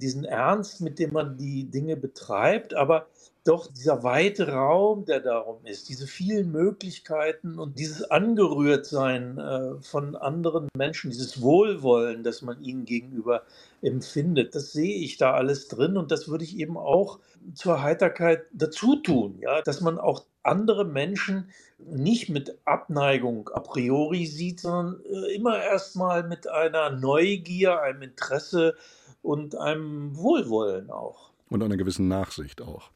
Diesen 0.00 0.24
Ernst, 0.24 0.80
mit 0.80 0.98
dem 0.98 1.12
man 1.12 1.36
die 1.36 1.64
Dinge 1.64 1.96
betreibt, 1.96 2.74
aber 2.74 3.06
doch 3.44 3.66
dieser 3.68 4.02
weite 4.02 4.48
Raum, 4.52 5.06
der 5.06 5.20
darum 5.20 5.64
ist, 5.64 5.88
diese 5.88 6.06
vielen 6.06 6.52
Möglichkeiten 6.52 7.58
und 7.58 7.78
dieses 7.78 8.10
Angerührtsein 8.10 9.38
äh, 9.38 9.82
von 9.82 10.14
anderen 10.14 10.68
Menschen, 10.76 11.10
dieses 11.10 11.40
Wohlwollen, 11.40 12.22
das 12.22 12.42
man 12.42 12.62
ihnen 12.62 12.84
gegenüber 12.84 13.42
empfindet, 13.80 14.54
das 14.54 14.72
sehe 14.72 14.96
ich 14.96 15.16
da 15.16 15.32
alles 15.32 15.68
drin 15.68 15.96
und 15.96 16.10
das 16.10 16.28
würde 16.28 16.44
ich 16.44 16.58
eben 16.58 16.76
auch 16.76 17.18
zur 17.54 17.82
Heiterkeit 17.82 18.42
dazu 18.52 18.96
tun, 18.96 19.38
ja, 19.40 19.62
dass 19.62 19.80
man 19.80 19.98
auch 19.98 20.24
andere 20.42 20.84
Menschen 20.84 21.50
nicht 21.78 22.28
mit 22.28 22.58
Abneigung 22.66 23.48
a 23.54 23.60
priori 23.60 24.26
sieht, 24.26 24.60
sondern 24.60 25.00
äh, 25.04 25.34
immer 25.34 25.62
erstmal 25.62 26.26
mit 26.26 26.46
einer 26.46 26.90
Neugier, 26.90 27.80
einem 27.80 28.02
Interesse 28.02 28.76
und 29.22 29.56
einem 29.56 30.16
Wohlwollen 30.16 30.90
auch. 30.90 31.30
Und 31.48 31.64
einer 31.64 31.76
gewissen 31.76 32.06
Nachsicht 32.06 32.62
auch. 32.62 32.92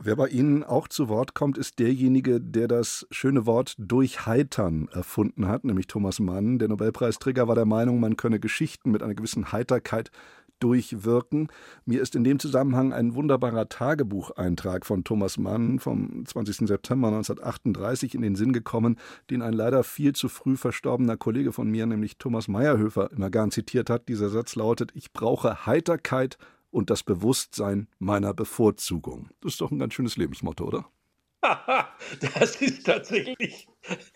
Wer 0.00 0.16
bei 0.16 0.26
Ihnen 0.26 0.64
auch 0.64 0.88
zu 0.88 1.08
Wort 1.08 1.34
kommt, 1.34 1.56
ist 1.56 1.78
derjenige, 1.78 2.40
der 2.40 2.66
das 2.66 3.06
schöne 3.12 3.46
Wort 3.46 3.76
durchheitern 3.78 4.88
erfunden 4.92 5.46
hat, 5.46 5.62
nämlich 5.62 5.86
Thomas 5.86 6.18
Mann. 6.18 6.58
Der 6.58 6.66
Nobelpreisträger 6.66 7.46
war 7.46 7.54
der 7.54 7.64
Meinung, 7.64 8.00
man 8.00 8.16
könne 8.16 8.40
Geschichten 8.40 8.90
mit 8.90 9.04
einer 9.04 9.14
gewissen 9.14 9.52
Heiterkeit 9.52 10.10
durchwirken. 10.62 11.48
Mir 11.84 12.00
ist 12.00 12.14
in 12.14 12.24
dem 12.24 12.38
Zusammenhang 12.38 12.92
ein 12.92 13.14
wunderbarer 13.14 13.68
Tagebucheintrag 13.68 14.86
von 14.86 15.04
Thomas 15.04 15.38
Mann 15.38 15.78
vom 15.78 16.24
20. 16.24 16.68
September 16.68 17.08
1938 17.08 18.14
in 18.14 18.22
den 18.22 18.36
Sinn 18.36 18.52
gekommen, 18.52 18.98
den 19.30 19.42
ein 19.42 19.52
leider 19.52 19.84
viel 19.84 20.14
zu 20.14 20.28
früh 20.28 20.56
verstorbener 20.56 21.16
Kollege 21.16 21.52
von 21.52 21.68
mir, 21.68 21.86
nämlich 21.86 22.18
Thomas 22.18 22.48
Meyerhöfer, 22.48 23.10
immer 23.12 23.30
gern 23.30 23.50
zitiert 23.50 23.90
hat. 23.90 24.08
Dieser 24.08 24.28
Satz 24.28 24.54
lautet: 24.54 24.92
Ich 24.94 25.12
brauche 25.12 25.66
Heiterkeit 25.66 26.38
und 26.70 26.90
das 26.90 27.02
Bewusstsein 27.02 27.88
meiner 27.98 28.34
Bevorzugung. 28.34 29.28
Das 29.40 29.52
ist 29.52 29.60
doch 29.60 29.70
ein 29.70 29.78
ganz 29.78 29.94
schönes 29.94 30.16
Lebensmotto, 30.16 30.64
oder? 30.64 30.86
das 32.20 32.56
ist 32.56 32.86
tatsächlich 32.86 33.68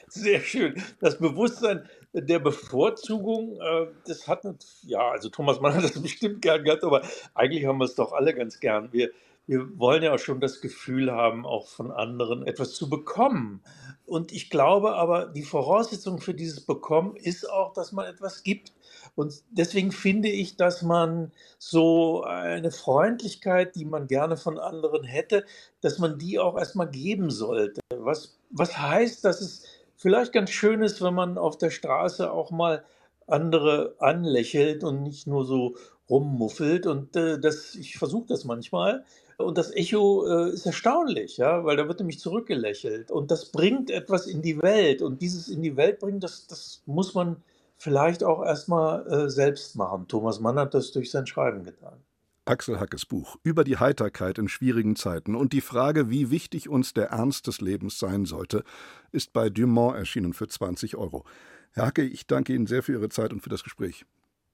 sehr 0.09 0.40
schön. 0.40 0.83
Das 1.00 1.18
Bewusstsein 1.18 1.88
der 2.12 2.38
Bevorzugung, 2.38 3.61
äh, 3.61 3.87
das 4.06 4.28
hat, 4.28 4.45
ja, 4.83 5.11
also 5.11 5.28
Thomas 5.28 5.61
Mann 5.61 5.75
hat 5.75 5.85
das 5.85 6.00
bestimmt 6.02 6.40
gern 6.42 6.64
gehabt, 6.64 6.85
aber 6.85 7.02
eigentlich 7.35 7.66
haben 7.66 7.78
wir 7.78 7.85
es 7.85 7.95
doch 7.95 8.12
alle 8.12 8.35
ganz 8.35 8.61
gern. 8.61 8.92
Wir, 8.92 9.11
wir 9.47 9.78
wollen 9.78 10.02
ja 10.02 10.14
auch 10.14 10.18
schon 10.18 10.40
das 10.40 10.61
Gefühl 10.61 11.12
haben, 11.12 11.45
auch 11.47 11.68
von 11.68 11.90
anderen 11.90 12.47
etwas 12.47 12.75
zu 12.75 12.88
bekommen. 12.88 13.62
Und 14.04 14.33
ich 14.33 14.50
glaube 14.50 14.95
aber, 14.95 15.26
die 15.26 15.42
Voraussetzung 15.42 16.21
für 16.21 16.35
dieses 16.35 16.61
Bekommen 16.61 17.16
ist 17.16 17.49
auch, 17.50 17.73
dass 17.73 17.92
man 17.92 18.06
etwas 18.06 18.45
gibt. 18.45 18.73
Und 19.16 19.42
deswegen 19.50 19.92
finde 19.92 20.28
ich, 20.28 20.56
dass 20.56 20.82
man 20.82 21.32
so 21.58 22.23
eine 22.23 22.70
Freundlichkeit, 22.70 23.75
die 23.75 23.87
man 23.87 24.06
gerne 24.06 24.37
von 24.37 24.58
anderen 24.58 25.04
hätte, 25.04 25.44
dass 25.80 25.99
man 25.99 26.18
die 26.18 26.38
auch 26.38 26.56
erstmal 26.56 26.88
geben 26.88 27.30
sollte. 27.30 27.80
Was, 27.96 28.38
was 28.50 28.78
heißt, 28.78 29.25
dass 29.25 29.40
es 29.40 29.64
vielleicht 29.96 30.32
ganz 30.32 30.50
schön 30.50 30.82
ist, 30.82 31.02
wenn 31.02 31.14
man 31.14 31.38
auf 31.38 31.56
der 31.56 31.70
Straße 31.70 32.30
auch 32.30 32.50
mal 32.50 32.85
andere 33.26 33.96
anlächelt 33.99 34.85
und 34.85 35.02
nicht 35.02 35.26
nur 35.26 35.46
so 35.46 35.76
rummuffelt. 36.08 36.87
Und 36.87 37.16
äh, 37.16 37.40
das, 37.40 37.75
ich 37.75 37.99
versuche 37.99 38.26
das 38.28 38.44
manchmal. 38.44 39.04
Und 39.38 39.58
das 39.58 39.70
Echo 39.75 40.26
äh, 40.26 40.50
ist 40.50 40.66
erstaunlich, 40.66 41.38
ja, 41.38 41.64
weil 41.64 41.76
da 41.76 41.88
wird 41.88 42.00
nämlich 42.00 42.20
zurückgelächelt. 42.20 43.11
Und 43.11 43.30
das 43.30 43.46
bringt 43.46 43.90
etwas 43.90 44.26
in 44.26 44.42
die 44.42 44.62
Welt. 44.62 45.02
Und 45.02 45.23
dieses 45.23 45.49
in 45.49 45.62
die 45.62 45.76
Welt 45.76 46.00
bringen, 46.00 46.20
das, 46.20 46.46
das 46.46 46.82
muss 46.87 47.14
man 47.14 47.42
vielleicht 47.76 48.25
auch 48.25 48.45
erstmal 48.45 49.06
äh, 49.06 49.30
selbst 49.30 49.76
machen. 49.76 50.09
Thomas 50.09 50.40
Mann 50.40 50.59
hat 50.59 50.75
das 50.75 50.92
durch 50.92 51.11
sein 51.11 51.26
Schreiben 51.26 51.64
getan. 51.64 52.00
Axel 52.47 52.78
Hackes 52.78 53.06
Buch 53.06 53.37
über 53.42 53.64
die 53.64 53.76
Heiterkeit 53.76 54.38
in 54.38 54.49
schwierigen 54.49 54.95
Zeiten 54.95 55.35
und 55.35 55.52
die 55.52 55.61
Frage, 55.61 56.11
wie 56.11 56.30
wichtig 56.30 56.68
uns 56.68 56.95
der 56.95 57.09
Ernst 57.09 57.49
des 57.49 57.61
Lebens 57.61 57.99
sein 57.99 58.25
sollte, 58.25 58.62
ist 59.11 59.33
bei 59.33 59.50
Dumont 59.50 59.97
erschienen 59.97 60.33
für 60.33 60.47
20 60.47 60.97
Euro. 60.97 61.25
Herr 61.73 61.87
Hacke, 61.87 62.04
ich 62.04 62.26
danke 62.26 62.54
Ihnen 62.54 62.66
sehr 62.66 62.83
für 62.83 62.92
Ihre 62.92 63.09
Zeit 63.09 63.33
und 63.33 63.40
für 63.40 63.50
das 63.50 63.64
Gespräch. 63.64 64.06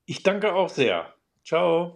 Ich 0.06 0.22
danke 0.22 0.54
auch 0.54 0.70
sehr. 0.70 1.12
Ciao. 1.44 1.94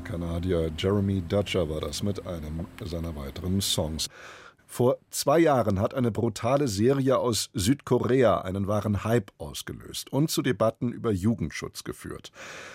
Kanadier 0.00 0.70
Jeremy 0.76 1.22
Dutcher 1.22 1.68
war 1.68 1.80
das 1.80 2.02
mit 2.02 2.26
einem 2.26 2.66
seiner 2.84 3.14
weiteren 3.16 3.60
Songs. 3.60 4.08
Vor 4.66 4.98
zwei 5.10 5.38
Jahren 5.38 5.80
hat 5.80 5.94
eine 5.94 6.10
brutale 6.10 6.68
Serie 6.68 7.18
aus 7.18 7.50
Südkorea 7.54 8.40
einen 8.40 8.66
wahren 8.66 9.04
Hype 9.04 9.30
ausgelöst 9.38 10.12
und 10.12 10.30
zu 10.30 10.42
Debatten 10.42 10.92
über 10.92 11.12
Jugendschutz 11.12 11.84
geführt. 11.84 12.32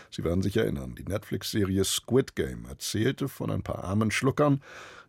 Sie 0.10 0.24
werden 0.24 0.42
sich 0.42 0.58
erinnern, 0.58 0.96
die 0.96 1.04
Netflix-Serie 1.04 1.84
Squid 1.84 2.36
Game 2.36 2.66
erzählte 2.66 3.28
von 3.28 3.51
ein 3.51 3.62
paar 3.62 3.84
armen 3.84 4.12
Schluckern, 4.12 4.62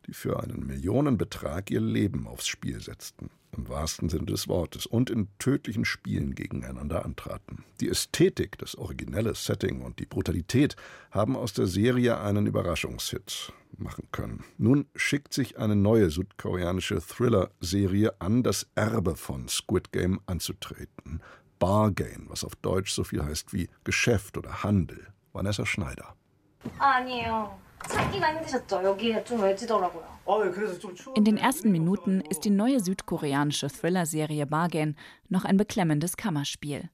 die 0.06 0.12
für 0.12 0.42
einen 0.42 0.66
Millionenbetrag 0.66 1.70
ihr 1.70 1.80
Leben 1.80 2.26
aufs 2.26 2.46
Spiel 2.46 2.80
setzten 2.80 3.30
im 3.51 3.69
wahrsten 3.69 4.09
Sinne 4.09 4.25
des 4.25 4.47
Wortes, 4.47 4.85
und 4.85 5.09
in 5.09 5.27
tödlichen 5.39 5.85
Spielen 5.85 6.35
gegeneinander 6.35 7.05
antraten. 7.05 7.63
Die 7.81 7.89
Ästhetik, 7.89 8.57
das 8.57 8.75
originelle 8.75 9.33
Setting 9.35 9.81
und 9.81 9.99
die 9.99 10.05
Brutalität 10.05 10.75
haben 11.11 11.35
aus 11.35 11.53
der 11.53 11.67
Serie 11.67 12.19
einen 12.19 12.45
Überraschungshit 12.45 13.53
machen 13.77 14.07
können. 14.11 14.43
Nun 14.57 14.85
schickt 14.95 15.33
sich 15.33 15.57
eine 15.57 15.75
neue 15.75 16.09
südkoreanische 16.09 17.01
Thriller-Serie 17.01 18.19
an, 18.19 18.43
das 18.43 18.67
Erbe 18.75 19.15
von 19.15 19.47
Squid 19.47 19.91
Game 19.91 20.19
anzutreten. 20.25 21.21
Bargain, 21.59 22.25
was 22.27 22.43
auf 22.43 22.55
Deutsch 22.55 22.91
so 22.91 23.03
viel 23.03 23.23
heißt 23.23 23.53
wie 23.53 23.69
Geschäft 23.83 24.37
oder 24.37 24.63
Handel. 24.63 25.07
Vanessa 25.33 25.65
Schneider. 25.65 26.15
아니에요. 26.79 27.57
찾기가 27.87 28.35
힘드셨죠? 28.35 28.83
여기에 28.83 29.23
좀 29.23 29.41
외지더라고요. 29.41 30.17
In 31.15 31.23
den 31.23 31.37
ersten 31.37 31.71
Minuten 31.71 32.21
ist 32.29 32.43
die 32.43 32.49
neue 32.49 32.81
südkoreanische 32.81 33.69
Thriller-Serie 33.69 34.45
Bargain 34.45 34.97
noch 35.29 35.45
ein 35.45 35.55
beklemmendes 35.55 36.17
Kammerspiel. 36.17 36.89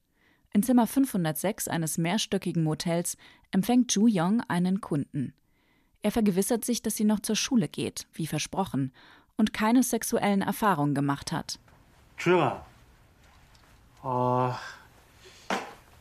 In 0.54 0.62
Zimmer 0.62 0.86
506 0.86 1.68
eines 1.68 1.98
mehrstöckigen 1.98 2.64
Motels 2.64 3.18
empfängt 3.50 3.92
Ju 3.96 4.08
Young 4.08 4.44
einen 4.48 4.82
Kunden. 4.82 5.34
Er 6.04 6.12
vergewissert 6.12 6.64
sich, 6.64 6.84
dass 6.84 6.96
sie 6.96 7.06
noch 7.06 7.22
zur 7.22 7.36
Schule 7.36 7.68
geht, 7.68 8.08
wie 8.14 8.28
versprochen, 8.28 8.94
und 9.36 9.52
keine 9.52 9.82
sexuellen 9.82 10.44
Erfahrungen 10.44 10.94
gemacht 10.94 11.32
hat. 11.32 11.58
주영아, 12.18 12.64
어, 14.04 14.54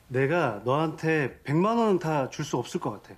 내가 0.09 0.61
너한테 0.65 1.41
100만 1.47 1.79
원은 1.79 1.99
다줄 1.99 2.45
없을 2.53 2.79
것 2.79 2.91
같아. 2.91 3.15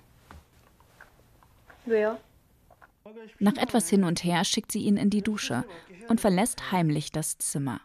nach 3.38 3.56
etwas 3.56 3.88
hin 3.88 4.04
und 4.04 4.22
her 4.24 4.44
schickt 4.44 4.72
sie 4.72 4.84
ihn 4.84 4.96
in 4.96 5.10
die 5.10 5.22
Dusche 5.22 5.64
und 6.08 6.20
verlässt 6.20 6.70
heimlich 6.72 7.10
das 7.12 7.38
Zimmer. 7.38 7.80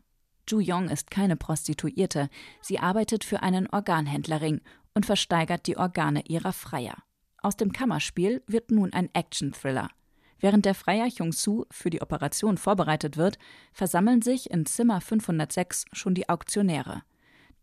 Ju 0.48 0.60
Yong 0.60 0.90
ist 0.90 1.10
keine 1.10 1.36
Prostituierte, 1.36 2.30
sie 2.62 2.80
arbeitet 2.80 3.24
für 3.24 3.42
einen 3.42 3.68
Organhändlerring 3.68 4.62
und 4.94 5.06
versteigert 5.06 5.66
die 5.68 5.78
Organe 5.78 6.24
ihrer 6.28 6.54
Freier. 6.54 6.96
Aus 7.42 7.58
dem 7.58 7.72
Kammerspiel 7.72 8.44
wird 8.48 8.72
nun 8.72 8.94
ein 8.94 9.10
Action-Thriller. 9.14 9.90
Während 10.40 10.66
der 10.66 10.76
Freier 10.76 11.08
Hyung-Soo 11.08 11.66
für 11.72 11.90
die 11.90 12.02
Operation 12.02 12.58
vorbereitet 12.58 13.18
wird, 13.18 13.40
versammeln 13.74 14.22
sich 14.22 14.52
in 14.52 14.66
Zimmer 14.66 15.02
506 15.02 15.86
schon 15.94 16.14
die 16.14 16.30
Auktionäre. 16.30 17.04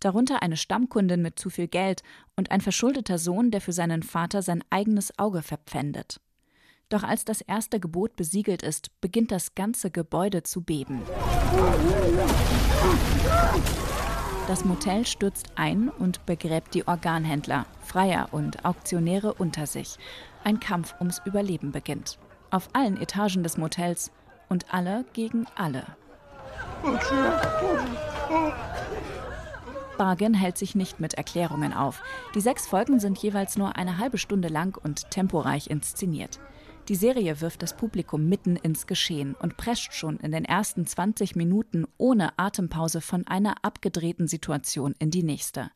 Darunter 0.00 0.42
eine 0.42 0.56
Stammkundin 0.56 1.22
mit 1.22 1.38
zu 1.38 1.48
viel 1.50 1.68
Geld 1.68 2.02
und 2.34 2.50
ein 2.50 2.60
verschuldeter 2.60 3.18
Sohn, 3.18 3.52
der 3.52 3.60
für 3.60 3.72
seinen 3.72 4.02
Vater 4.02 4.42
sein 4.42 4.64
eigenes 4.70 5.16
Auge 5.18 5.42
verpfändet. 5.42 6.20
Doch 6.92 7.04
als 7.04 7.24
das 7.24 7.40
erste 7.40 7.80
Gebot 7.80 8.16
besiegelt 8.16 8.62
ist, 8.62 8.90
beginnt 9.00 9.32
das 9.32 9.54
ganze 9.54 9.90
Gebäude 9.90 10.42
zu 10.42 10.60
beben. 10.60 11.00
Das 14.46 14.66
Motel 14.66 15.06
stürzt 15.06 15.52
ein 15.54 15.88
und 15.88 16.26
begräbt 16.26 16.74
die 16.74 16.86
Organhändler, 16.86 17.64
Freier 17.82 18.28
und 18.32 18.66
Auktionäre 18.66 19.32
unter 19.32 19.66
sich. 19.66 19.96
Ein 20.44 20.60
Kampf 20.60 20.94
ums 21.00 21.22
Überleben 21.24 21.72
beginnt. 21.72 22.18
Auf 22.50 22.68
allen 22.74 23.00
Etagen 23.00 23.42
des 23.42 23.56
Motels 23.56 24.10
und 24.50 24.66
alle 24.74 25.06
gegen 25.14 25.46
alle. 25.56 25.86
Bargain 29.96 30.34
hält 30.34 30.58
sich 30.58 30.74
nicht 30.74 31.00
mit 31.00 31.14
Erklärungen 31.14 31.72
auf. 31.72 32.02
Die 32.34 32.40
sechs 32.42 32.66
Folgen 32.66 33.00
sind 33.00 33.16
jeweils 33.16 33.56
nur 33.56 33.76
eine 33.76 33.96
halbe 33.96 34.18
Stunde 34.18 34.48
lang 34.48 34.76
und 34.76 35.10
temporeich 35.10 35.70
inszeniert. 35.70 36.38
Die 36.88 36.96
Serie 36.96 37.40
wirft 37.40 37.62
das 37.62 37.76
Publikum 37.76 38.28
mitten 38.28 38.56
ins 38.56 38.88
Geschehen 38.88 39.34
und 39.34 39.56
prescht 39.56 39.92
schon 39.92 40.16
in 40.18 40.32
den 40.32 40.44
ersten 40.44 40.84
20 40.84 41.36
Minuten 41.36 41.86
ohne 41.96 42.36
Atempause 42.38 43.00
von 43.00 43.24
einer 43.28 43.64
abgedrehten 43.64 44.26
Situation 44.26 44.96
in 44.98 45.12
die 45.12 45.22
nächste. 45.22 45.70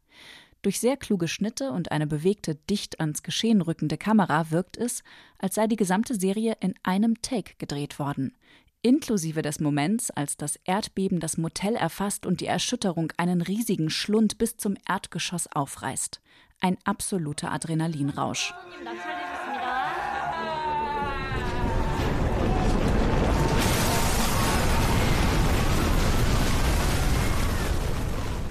Durch 0.63 0.81
sehr 0.81 0.97
kluge 0.97 1.29
Schnitte 1.29 1.71
und 1.71 1.93
eine 1.93 2.09
bewegte, 2.09 2.57
dicht 2.57 2.99
ans 2.99 3.23
Geschehen 3.23 3.61
rückende 3.61 3.97
Kamera 3.97 4.51
wirkt 4.51 4.77
es, 4.77 5.05
als 5.39 5.55
sei 5.55 5.69
die 5.69 5.77
gesamte 5.77 6.17
Serie 6.19 6.57
in 6.59 6.75
einem 6.83 7.23
Take 7.23 7.55
gedreht 7.59 8.01
worden. 8.01 8.37
Inklusive 8.83 9.43
des 9.43 9.61
Moments, 9.61 10.11
als 10.11 10.37
das 10.37 10.59
Erdbeben 10.65 11.21
das 11.21 11.39
Motel 11.39 11.77
erfasst 11.77 12.27
und 12.27 12.41
die 12.41 12.47
Erschütterung 12.47 13.13
einen 13.17 13.43
riesigen 13.43 13.91
Schlund 13.91 14.39
bis 14.39 14.57
zum 14.57 14.77
Erdgeschoss 14.89 15.47
aufreißt. 15.47 16.21
Ein 16.61 16.79
absoluter 16.85 17.53
Adrenalinrausch. 17.53 18.53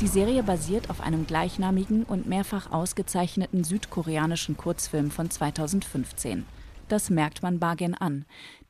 Die 0.06 0.12
Serie 0.12 0.44
basiert 0.44 0.92
auf 0.92 1.02
einem 1.02 1.26
gleichnamigen 1.26 2.04
und 2.04 2.28
mehrfach 2.28 2.72
ausgezeichneten 2.72 3.64
südkoreanischen 3.64 4.56
Kurzfilm 4.56 5.10
von 5.10 5.32
2015. 5.32 6.46
Das 6.88 7.10
merkt 7.10 7.42
man 7.42 7.58
Bargain 7.58 7.96
an. 7.96 8.26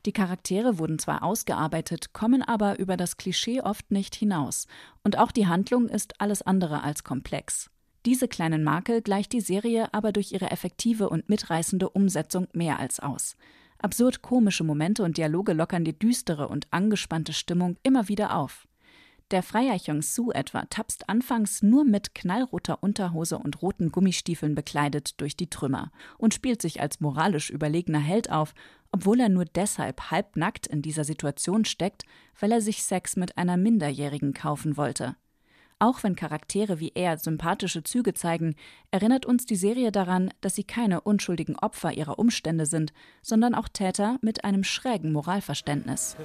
Die 0.06 0.12
Charaktere 0.12 0.78
wurden 0.78 0.98
zwar 0.98 1.22
ausgearbeitet, 1.22 2.14
kommen 2.14 2.42
aber 2.42 2.78
über 2.78 2.96
das 2.96 3.18
Klischee 3.18 3.60
oft 3.60 3.90
nicht 3.90 4.14
hinaus. 4.14 4.66
Und 5.04 5.18
auch 5.18 5.30
die 5.30 5.46
Handlung 5.46 5.90
ist 5.90 6.22
alles 6.22 6.40
andere 6.40 6.82
als 6.82 7.04
komplex. 7.04 7.68
Diese 8.06 8.28
kleinen 8.28 8.64
Makel 8.64 9.02
gleicht 9.02 9.34
die 9.34 9.42
Serie 9.42 9.92
aber 9.92 10.12
durch 10.12 10.32
ihre 10.32 10.50
effektive 10.50 11.10
und 11.10 11.28
mitreißende 11.28 11.90
Umsetzung 11.90 12.48
mehr 12.54 12.78
als 12.78 12.98
aus. 12.98 13.36
Absurd 13.76 14.22
komische 14.22 14.64
Momente 14.64 15.02
und 15.02 15.18
Dialoge 15.18 15.52
lockern 15.52 15.84
die 15.84 15.98
düstere 15.98 16.48
und 16.48 16.66
angespannte 16.70 17.34
Stimmung 17.34 17.76
immer 17.82 18.08
wieder 18.08 18.36
auf. 18.38 18.66
Der 19.32 19.42
Freier 19.42 19.76
Hyung-Soo 19.76 20.30
etwa 20.30 20.66
tapst 20.70 21.08
anfangs 21.08 21.60
nur 21.60 21.84
mit 21.84 22.14
knallroter 22.14 22.80
Unterhose 22.84 23.38
und 23.38 23.60
roten 23.60 23.90
Gummistiefeln 23.90 24.54
bekleidet 24.54 25.20
durch 25.20 25.36
die 25.36 25.50
Trümmer 25.50 25.90
und 26.16 26.32
spielt 26.32 26.62
sich 26.62 26.80
als 26.80 27.00
moralisch 27.00 27.50
überlegener 27.50 27.98
Held 27.98 28.30
auf, 28.30 28.54
obwohl 28.92 29.18
er 29.18 29.28
nur 29.28 29.44
deshalb 29.44 30.12
halbnackt 30.12 30.68
in 30.68 30.80
dieser 30.80 31.02
Situation 31.02 31.64
steckt, 31.64 32.04
weil 32.38 32.52
er 32.52 32.60
sich 32.60 32.84
Sex 32.84 33.16
mit 33.16 33.36
einer 33.36 33.56
Minderjährigen 33.56 34.32
kaufen 34.32 34.76
wollte. 34.76 35.16
Auch 35.80 36.04
wenn 36.04 36.14
Charaktere 36.14 36.78
wie 36.78 36.92
er 36.94 37.18
sympathische 37.18 37.82
Züge 37.82 38.14
zeigen, 38.14 38.54
erinnert 38.92 39.26
uns 39.26 39.44
die 39.44 39.56
Serie 39.56 39.90
daran, 39.90 40.32
dass 40.40 40.54
sie 40.54 40.64
keine 40.64 41.00
unschuldigen 41.00 41.58
Opfer 41.58 41.92
ihrer 41.92 42.20
Umstände 42.20 42.64
sind, 42.64 42.92
sondern 43.22 43.56
auch 43.56 43.68
Täter 43.68 44.18
mit 44.22 44.44
einem 44.44 44.62
schrägen 44.62 45.12
Moralverständnis. 45.12 46.16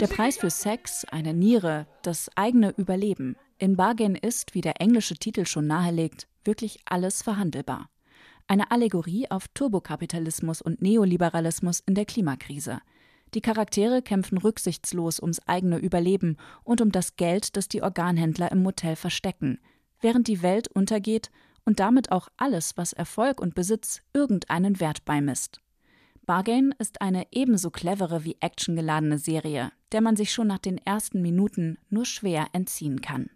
Der 0.00 0.06
Preis 0.06 0.36
für 0.36 0.50
Sex, 0.50 1.04
eine 1.04 1.34
Niere, 1.34 1.86
das 2.02 2.30
eigene 2.36 2.70
Überleben. 2.76 3.36
In 3.58 3.76
Bargain 3.76 4.14
ist, 4.14 4.54
wie 4.54 4.60
der 4.60 4.80
englische 4.80 5.14
Titel 5.14 5.44
schon 5.44 5.66
nahelegt, 5.66 6.28
wirklich 6.44 6.80
alles 6.84 7.22
verhandelbar. 7.22 7.88
Eine 8.46 8.70
Allegorie 8.70 9.30
auf 9.30 9.48
Turbokapitalismus 9.48 10.62
und 10.62 10.80
Neoliberalismus 10.80 11.80
in 11.80 11.94
der 11.94 12.06
Klimakrise. 12.06 12.80
Die 13.34 13.42
Charaktere 13.42 14.00
kämpfen 14.00 14.38
rücksichtslos 14.38 15.20
ums 15.20 15.40
eigene 15.46 15.78
Überleben 15.78 16.38
und 16.64 16.80
um 16.80 16.90
das 16.90 17.16
Geld, 17.16 17.56
das 17.56 17.68
die 17.68 17.82
Organhändler 17.82 18.50
im 18.50 18.62
Motel 18.62 18.96
verstecken, 18.96 19.58
während 20.00 20.28
die 20.28 20.40
Welt 20.42 20.68
untergeht 20.68 21.30
und 21.64 21.80
damit 21.80 22.10
auch 22.10 22.28
alles, 22.38 22.76
was 22.76 22.94
Erfolg 22.94 23.40
und 23.40 23.54
Besitz 23.54 24.00
irgendeinen 24.14 24.80
Wert 24.80 25.04
beimisst. 25.04 25.60
Bargain 26.28 26.74
ist 26.78 27.00
eine 27.00 27.26
ebenso 27.30 27.70
clevere 27.70 28.22
wie 28.22 28.36
actiongeladene 28.40 29.16
Serie, 29.16 29.72
der 29.92 30.02
man 30.02 30.14
sich 30.14 30.30
schon 30.30 30.48
nach 30.48 30.58
den 30.58 30.76
ersten 30.76 31.22
Minuten 31.22 31.78
nur 31.88 32.04
schwer 32.04 32.48
entziehen 32.52 33.00
kann. 33.00 33.30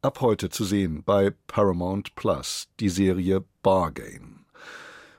Ab 0.00 0.22
heute 0.22 0.48
zu 0.48 0.64
sehen 0.64 1.02
bei 1.04 1.34
Paramount 1.46 2.14
Plus 2.14 2.68
die 2.80 2.88
Serie 2.88 3.44
Bargain. 3.62 4.46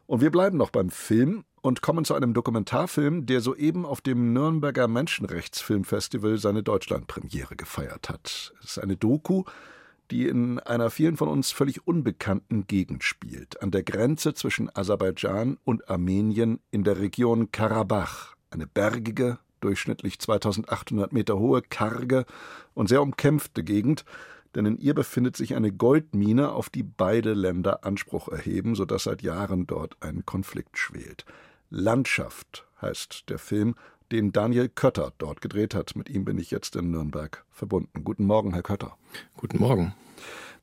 Und 0.08 0.22
wir 0.22 0.32
bleiben 0.32 0.58
noch 0.58 0.72
beim 0.72 0.89
Film 0.89 1.44
und 1.62 1.84
kommen 1.84 2.06
zu 2.06 2.15
einem 2.15 2.34
Dokumentarfilm, 2.34 3.28
der 3.28 3.39
soeben 3.39 3.86
auf 3.86 4.02
dem 4.02 4.34
Nürnberger 4.34 4.88
Menschenrechtsfilmfestival 4.88 6.39
seine 6.39 6.63
Deutschlandpremiere 6.63 7.56
gefeiert 7.56 8.10
hat. 8.10 8.52
Es 8.63 8.72
ist 8.72 8.80
eine 8.80 8.98
Doku, 8.98 9.44
die 10.12 10.28
in 10.28 10.60
einer 10.60 10.89
vielen 10.89 11.18
von 11.18 11.28
uns 11.28 11.52
völlig 11.52 11.88
unbekannten 11.88 12.68
Gegend 12.68 13.04
spielt, 13.04 13.62
an 13.62 13.72
der 13.72 13.84
Grenze 13.84 14.34
zwischen 14.34 14.70
Aserbaidschan 14.76 15.58
und 15.63 15.89
Armenien 15.89 16.60
in 16.72 16.84
der 16.84 17.00
Region 17.00 17.52
Karabach, 17.52 18.36
eine 18.52 18.68
bergige, 18.68 19.39
durchschnittlich 19.62 20.20
2800 20.20 21.12
Meter 21.12 21.39
hohe, 21.39 21.62
karge 21.62 22.26
und 22.74 22.88
sehr 22.88 23.02
umkämpfte 23.02 23.63
Gegend, 23.63 24.06
denn 24.54 24.65
in 24.65 24.78
ihr 24.78 24.94
befindet 24.94 25.36
sich 25.36 25.56
eine 25.56 25.72
Goldmine, 25.72 26.52
auf 26.52 26.70
die 26.70 26.84
beide 26.84 27.34
Länder 27.34 27.84
Anspruch 27.84 28.30
erheben, 28.30 28.76
so 28.76 28.86
dass 28.86 29.04
seit 29.04 29.22
Jahren 29.22 29.68
dort 29.68 29.98
ein 30.00 30.26
Konflikt 30.26 30.78
schwelt. 30.78 31.26
Landschaft 31.70 32.65
heißt 32.82 33.30
der 33.30 33.39
Film, 33.39 33.76
den 34.12 34.32
Daniel 34.32 34.70
Kötter 34.70 35.13
dort 35.18 35.41
gedreht 35.41 35.76
hat. 35.76 35.96
Mit 35.96 36.10
ihm 36.10 36.26
bin 36.26 36.38
ich 36.38 36.52
jetzt 36.52 36.76
in 36.76 36.91
Nürnberg 36.91 37.44
verbunden. 37.52 38.04
Guten 38.04 38.26
Morgen, 38.26 38.54
Herr 38.54 38.63
Kötter. 38.63 38.98
Guten 39.38 39.60
Morgen 39.60 39.94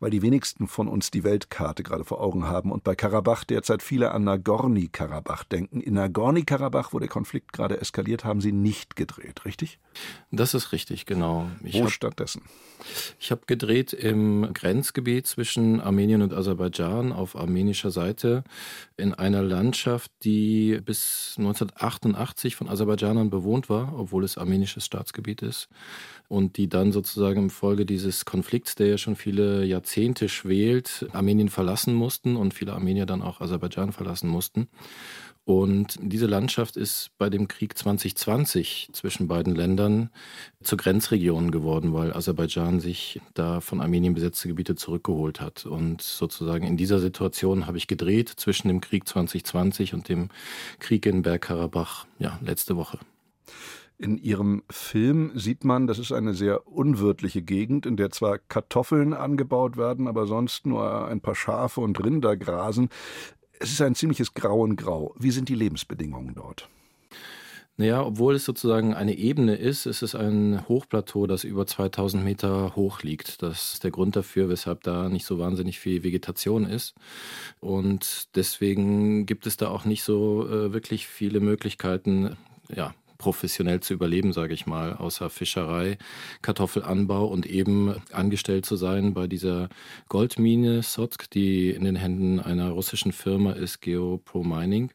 weil 0.03 0.11
die 0.11 0.23
wenigsten 0.23 0.67
von 0.67 0.89
uns 0.89 1.13
die 1.13 1.23
Weltkarte 1.23 1.85
gerade 1.85 2.05
vor 2.05 2.21
Augen 2.21 2.45
haben 2.45 2.73
und 2.73 2.83
bei 2.83 2.97
Karabach 2.97 3.45
derzeit 3.45 3.83
viele 3.83 4.11
an 4.11 4.25
Nagorny-Karabach 4.25 5.45
denken. 5.45 5.81
In 5.81 5.95
Nagorny-Karabach, 5.95 6.93
wo 6.93 6.99
der 6.99 7.09
Konflikt 7.09 7.53
gerade 7.53 7.81
eskaliert, 7.81 8.25
haben 8.25 8.41
Sie 8.41 8.51
nicht 8.51 8.97
gedreht, 8.97 9.45
richtig? 9.45 9.79
Das 10.33 10.55
ist 10.55 10.73
richtig, 10.73 11.07
genau. 11.07 11.49
Ich 11.63 11.75
wo 11.75 11.85
hab, 11.85 11.91
stattdessen? 11.91 12.43
Ich 13.21 13.31
habe 13.31 13.43
gedreht 13.47 13.93
im 13.93 14.53
Grenzgebiet 14.53 15.29
zwischen 15.29 15.81
Armenien 15.81 16.23
und 16.23 16.33
Aserbaidschan 16.33 17.13
auf 17.13 17.37
armenischer 17.37 17.93
Seite 17.93 18.43
in 18.97 19.15
einer 19.15 19.43
Landschaft, 19.43 20.11
die 20.25 20.81
bis 20.85 21.37
1988 21.39 22.57
von 22.57 22.69
Aserbaidschanern 22.69 23.31
bewohnt 23.31 23.69
war, 23.69 23.97
obwohl 23.97 24.25
es 24.25 24.37
armenisches 24.37 24.85
Staatsgebiet 24.85 25.43
ist 25.43 25.69
und 26.33 26.57
die 26.57 26.67
dann 26.67 26.93
sozusagen 26.93 27.43
im 27.43 27.51
Folge 27.51 27.85
dieses 27.85 28.25
Konflikts, 28.25 28.75
der 28.75 28.87
ja 28.87 28.97
schon 28.97 29.17
viele 29.17 29.67
Jahrzehnte 29.67 30.31
schwelt, 30.31 31.07
Armenien 31.13 31.51
verlassen 31.51 31.93
mussten 31.93 32.37
und 32.37 32.55
viele 32.55 32.73
Armenier 32.73 33.05
dann 33.05 33.21
auch 33.21 33.43
Aserbaidschan 33.43 33.93
verlassen 33.93 34.31
mussten. 34.31 34.69
Und 35.45 35.99
diese 36.01 36.25
Landschaft 36.25 36.79
ist 36.79 37.11
bei 37.19 37.29
dem 37.29 37.49
Krieg 37.49 37.77
2020 37.77 38.89
zwischen 38.93 39.29
beiden 39.29 39.55
Ländern 39.55 40.09
zur 40.63 40.79
Grenzregion 40.79 41.51
geworden, 41.51 41.93
weil 41.93 42.15
Aserbaidschan 42.15 42.81
sich 42.81 43.21
da 43.35 43.61
von 43.61 43.83
Armenien 43.83 44.15
besetzte 44.15 44.49
Gebiete 44.49 44.75
zurückgeholt 44.75 45.39
hat. 45.39 45.67
Und 45.67 46.01
sozusagen 46.01 46.67
in 46.67 46.79
dieser 46.79 46.99
Situation 46.99 47.67
habe 47.67 47.77
ich 47.77 47.89
gedreht 47.89 48.31
zwischen 48.31 48.69
dem 48.69 48.81
Krieg 48.81 49.07
2020 49.07 49.93
und 49.93 50.09
dem 50.09 50.31
Krieg 50.79 51.05
in 51.05 51.21
Bergkarabach, 51.21 52.07
ja, 52.19 52.39
letzte 52.43 52.77
Woche. 52.79 52.99
In 54.03 54.19
Ihrem 54.19 54.65
Film 54.69 55.31
sieht 55.37 55.63
man, 55.63 55.87
das 55.87 56.01
ist 56.01 56.11
eine 56.11 56.35
sehr 56.35 56.67
unwirtliche 56.67 57.41
Gegend, 57.41 57.87
in 57.87 57.97
der 57.97 58.11
zwar 58.11 58.39
Kartoffeln 58.39 59.15
angebaut 59.15 59.77
werden, 59.77 60.09
aber 60.09 60.27
sonst 60.27 60.67
nur 60.67 61.07
ein 61.07 61.21
paar 61.21 61.37
Schafe 61.37 61.81
und 61.81 62.05
Rinder 62.05 62.37
grasen. 62.37 62.89
Es 63.61 63.71
ist 63.71 63.81
ein 63.81 63.95
ziemliches 63.95 64.35
Grau 64.35 64.67
in 64.67 64.75
Grau. 64.75 65.15
Wie 65.21 65.31
sind 65.31 65.49
die 65.49 65.55
Lebensbedingungen 65.55 66.35
dort? 66.35 66.69
Naja, 67.77 68.05
obwohl 68.05 68.35
es 68.35 68.45
sozusagen 68.45 68.93
eine 68.93 69.17
Ebene 69.17 69.55
ist, 69.55 69.87
ist 69.87 70.03
es 70.03 70.17
ein 70.17 70.67
Hochplateau, 70.67 71.29
das 71.29 71.45
über 71.45 71.65
2000 71.65 72.25
Meter 72.25 72.75
hoch 72.75 73.05
liegt. 73.05 73.41
Das 73.41 73.75
ist 73.75 73.85
der 73.85 73.93
Grund 73.93 74.17
dafür, 74.17 74.49
weshalb 74.49 74.83
da 74.83 75.09
nicht 75.11 75.27
so 75.27 75.39
wahnsinnig 75.39 75.79
viel 75.79 76.03
Vegetation 76.03 76.67
ist. 76.67 76.97
Und 77.61 78.35
deswegen 78.35 79.27
gibt 79.27 79.47
es 79.47 79.57
da 79.59 79.69
auch 79.69 79.85
nicht 79.85 80.03
so 80.03 80.45
äh, 80.49 80.73
wirklich 80.73 81.07
viele 81.07 81.39
Möglichkeiten, 81.39 82.37
ja, 82.69 82.95
professionell 83.23 83.79
zu 83.79 83.95
überleben, 83.95 84.33
sage 84.33 84.53
ich 84.53 84.67
mal, 84.67 84.95
außer 84.95 85.31
Fischerei, 85.31 85.97
Kartoffelanbau 86.43 87.25
und 87.25 87.47
eben 87.47 87.95
angestellt 88.11 88.67
zu 88.67 88.75
sein 88.75 89.15
bei 89.15 89.29
dieser 89.29 89.69
Goldmine 90.09 90.83
Sotsk, 90.83 91.31
die 91.31 91.71
in 91.71 91.85
den 91.85 91.95
Händen 91.95 92.41
einer 92.41 92.71
russischen 92.71 93.13
Firma 93.13 93.53
ist, 93.53 93.81
GeoPro 93.81 94.43
Mining. 94.43 94.91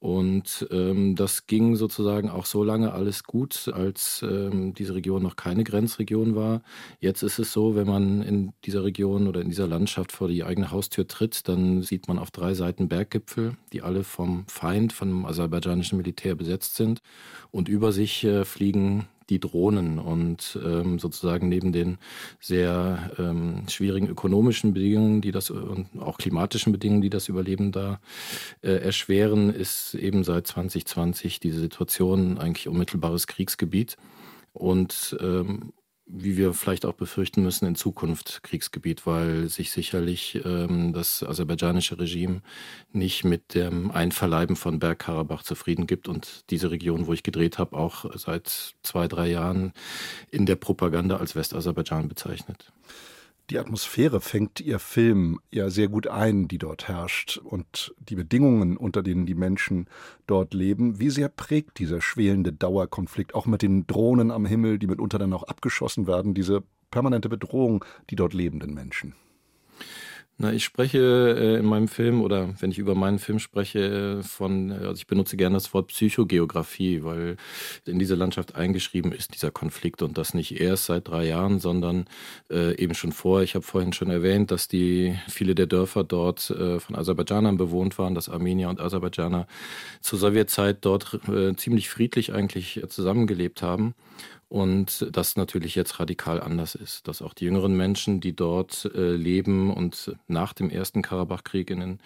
Und 0.00 0.66
ähm, 0.72 1.14
das 1.14 1.46
ging 1.46 1.76
sozusagen 1.76 2.30
auch 2.30 2.46
so 2.46 2.64
lange 2.64 2.92
alles 2.92 3.22
gut, 3.22 3.70
als 3.72 4.24
ähm, 4.28 4.74
diese 4.74 4.94
Region 4.94 5.22
noch 5.22 5.36
keine 5.36 5.62
Grenzregion 5.62 6.34
war. 6.34 6.62
Jetzt 6.98 7.22
ist 7.22 7.38
es 7.38 7.52
so, 7.52 7.76
wenn 7.76 7.86
man 7.86 8.22
in 8.22 8.52
dieser 8.64 8.82
Region 8.82 9.28
oder 9.28 9.40
in 9.40 9.50
dieser 9.50 9.68
Landschaft 9.68 10.10
vor 10.10 10.26
die 10.26 10.42
eigene 10.42 10.72
Haustür 10.72 11.06
tritt, 11.06 11.48
dann 11.48 11.82
sieht 11.82 12.08
man 12.08 12.18
auf 12.18 12.32
drei 12.32 12.54
Seiten 12.54 12.88
Berggipfel, 12.88 13.56
die 13.72 13.82
alle 13.82 14.02
vom 14.02 14.46
Feind, 14.48 14.92
vom 14.92 15.26
aserbaidschanischen 15.26 15.98
Militär 15.98 16.34
besetzt 16.34 16.74
sind. 16.74 17.00
Und 17.50 17.67
über 17.68 17.92
sich 17.92 18.24
äh, 18.24 18.44
fliegen 18.44 19.06
die 19.30 19.40
Drohnen 19.40 19.98
und 19.98 20.58
ähm, 20.64 20.98
sozusagen 20.98 21.48
neben 21.48 21.72
den 21.72 21.98
sehr 22.40 23.10
ähm, 23.18 23.64
schwierigen 23.68 24.08
ökonomischen 24.08 24.72
Bedingungen, 24.72 25.20
die 25.20 25.32
das 25.32 25.50
und 25.50 25.88
auch 26.00 26.18
klimatischen 26.18 26.72
Bedingungen, 26.72 27.02
die 27.02 27.10
das 27.10 27.28
Überleben 27.28 27.72
da 27.72 28.00
äh, 28.62 28.72
erschweren, 28.72 29.50
ist 29.50 29.94
eben 29.94 30.24
seit 30.24 30.46
2020 30.46 31.40
diese 31.40 31.60
Situation 31.60 32.38
eigentlich 32.38 32.68
unmittelbares 32.68 33.26
Kriegsgebiet. 33.26 33.96
Und 34.54 35.16
ähm, 35.20 35.72
wie 36.08 36.36
wir 36.36 36.54
vielleicht 36.54 36.86
auch 36.86 36.94
befürchten 36.94 37.42
müssen, 37.42 37.66
in 37.66 37.74
Zukunft 37.74 38.42
Kriegsgebiet, 38.42 39.06
weil 39.06 39.48
sich 39.48 39.70
sicherlich 39.70 40.40
ähm, 40.44 40.92
das 40.92 41.22
aserbaidschanische 41.22 41.98
Regime 41.98 42.40
nicht 42.92 43.24
mit 43.24 43.54
dem 43.54 43.90
Einverleiben 43.90 44.56
von 44.56 44.78
Bergkarabach 44.78 45.42
zufrieden 45.42 45.86
gibt 45.86 46.08
und 46.08 46.44
diese 46.50 46.70
Region, 46.70 47.06
wo 47.06 47.12
ich 47.12 47.22
gedreht 47.22 47.58
habe, 47.58 47.76
auch 47.76 48.06
seit 48.16 48.74
zwei, 48.82 49.06
drei 49.06 49.28
Jahren 49.28 49.72
in 50.30 50.46
der 50.46 50.56
Propaganda 50.56 51.18
als 51.18 51.36
Westaserbaidschan 51.36 52.08
bezeichnet. 52.08 52.72
Die 53.50 53.58
Atmosphäre 53.58 54.20
fängt 54.20 54.60
Ihr 54.60 54.78
Film 54.78 55.40
ja 55.50 55.70
sehr 55.70 55.88
gut 55.88 56.06
ein, 56.06 56.48
die 56.48 56.58
dort 56.58 56.86
herrscht, 56.86 57.38
und 57.38 57.94
die 57.98 58.14
Bedingungen, 58.14 58.76
unter 58.76 59.02
denen 59.02 59.24
die 59.24 59.34
Menschen 59.34 59.86
dort 60.26 60.52
leben. 60.52 61.00
Wie 61.00 61.08
sehr 61.08 61.30
prägt 61.30 61.78
dieser 61.78 62.02
schwelende 62.02 62.52
Dauerkonflikt, 62.52 63.34
auch 63.34 63.46
mit 63.46 63.62
den 63.62 63.86
Drohnen 63.86 64.30
am 64.30 64.44
Himmel, 64.44 64.78
die 64.78 64.86
mitunter 64.86 65.18
dann 65.18 65.32
auch 65.32 65.44
abgeschossen 65.44 66.06
werden, 66.06 66.34
diese 66.34 66.62
permanente 66.90 67.30
Bedrohung, 67.30 67.86
die 68.10 68.16
dort 68.16 68.34
lebenden 68.34 68.74
Menschen? 68.74 69.14
Na, 70.40 70.52
ich 70.52 70.62
spreche 70.62 70.98
äh, 71.36 71.58
in 71.58 71.64
meinem 71.64 71.88
Film 71.88 72.22
oder 72.22 72.54
wenn 72.60 72.70
ich 72.70 72.78
über 72.78 72.94
meinen 72.94 73.18
Film 73.18 73.40
spreche, 73.40 74.20
äh, 74.20 74.22
von, 74.22 74.70
also 74.70 74.94
ich 74.94 75.08
benutze 75.08 75.36
gerne 75.36 75.56
das 75.56 75.74
Wort 75.74 75.88
Psychogeografie, 75.88 77.02
weil 77.02 77.36
in 77.86 77.98
diese 77.98 78.14
Landschaft 78.14 78.54
eingeschrieben 78.54 79.10
ist 79.10 79.34
dieser 79.34 79.50
Konflikt 79.50 80.00
und 80.00 80.16
das 80.16 80.34
nicht 80.34 80.60
erst 80.60 80.84
seit 80.84 81.08
drei 81.08 81.26
Jahren, 81.26 81.58
sondern 81.58 82.04
äh, 82.52 82.76
eben 82.76 82.94
schon 82.94 83.10
vor. 83.10 83.42
Ich 83.42 83.56
habe 83.56 83.64
vorhin 83.64 83.92
schon 83.92 84.10
erwähnt, 84.10 84.52
dass 84.52 84.68
die 84.68 85.18
viele 85.28 85.56
der 85.56 85.66
Dörfer 85.66 86.04
dort 86.04 86.50
äh, 86.50 86.78
von 86.78 86.94
Aserbaidschanern 86.94 87.56
bewohnt 87.56 87.98
waren, 87.98 88.14
dass 88.14 88.28
Armenier 88.28 88.68
und 88.68 88.80
Aserbaidschaner 88.80 89.48
zur 90.00 90.20
Sowjetzeit 90.20 90.78
dort 90.82 91.18
äh, 91.28 91.56
ziemlich 91.56 91.88
friedlich 91.88 92.32
eigentlich 92.32 92.80
zusammengelebt 92.86 93.60
haben. 93.60 93.94
Und 94.48 95.06
das 95.12 95.36
natürlich 95.36 95.74
jetzt 95.74 96.00
radikal 96.00 96.40
anders 96.40 96.74
ist, 96.74 97.06
dass 97.06 97.20
auch 97.20 97.34
die 97.34 97.44
jüngeren 97.44 97.76
Menschen, 97.76 98.20
die 98.20 98.34
dort 98.34 98.90
äh, 98.94 99.14
leben 99.14 99.70
und 99.70 100.16
nach 100.26 100.54
dem 100.54 100.70
ersten 100.70 101.02
Karabachkrieg 101.02 101.70
in 101.70 101.80
den 101.80 101.98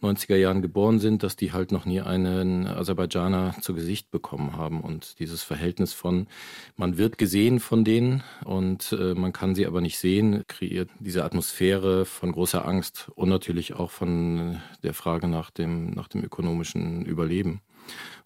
90er 0.00 0.36
Jahren 0.36 0.62
geboren 0.62 1.00
sind, 1.00 1.24
dass 1.24 1.34
die 1.34 1.52
halt 1.52 1.72
noch 1.72 1.86
nie 1.86 2.00
einen 2.00 2.68
Aserbaidschaner 2.68 3.56
zu 3.60 3.74
Gesicht 3.74 4.12
bekommen 4.12 4.56
haben 4.56 4.80
und 4.80 5.18
dieses 5.18 5.42
Verhältnis 5.42 5.92
von 5.92 6.28
man 6.76 6.98
wird 6.98 7.18
gesehen 7.18 7.58
von 7.58 7.84
denen 7.84 8.22
und 8.44 8.92
äh, 8.92 9.14
man 9.14 9.32
kann 9.32 9.56
sie 9.56 9.66
aber 9.66 9.80
nicht 9.80 9.98
sehen, 9.98 10.44
kreiert 10.46 10.90
diese 11.00 11.24
Atmosphäre 11.24 12.04
von 12.04 12.30
großer 12.30 12.64
Angst 12.64 13.10
und 13.16 13.28
natürlich 13.28 13.74
auch 13.74 13.90
von 13.90 14.60
der 14.84 14.94
Frage 14.94 15.26
nach 15.26 15.50
dem 15.50 15.90
nach 15.90 16.06
dem 16.06 16.22
ökonomischen 16.22 17.04
Überleben. 17.04 17.60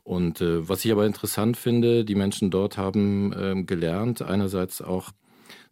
Und 0.04 0.40
äh, 0.40 0.68
was 0.68 0.84
ich 0.84 0.92
aber 0.92 1.06
interessant 1.06 1.56
finde, 1.56 2.04
die 2.04 2.14
Menschen 2.14 2.50
dort 2.50 2.76
haben 2.76 3.32
äh, 3.32 3.62
gelernt, 3.62 4.22
einerseits 4.22 4.82
auch 4.82 5.12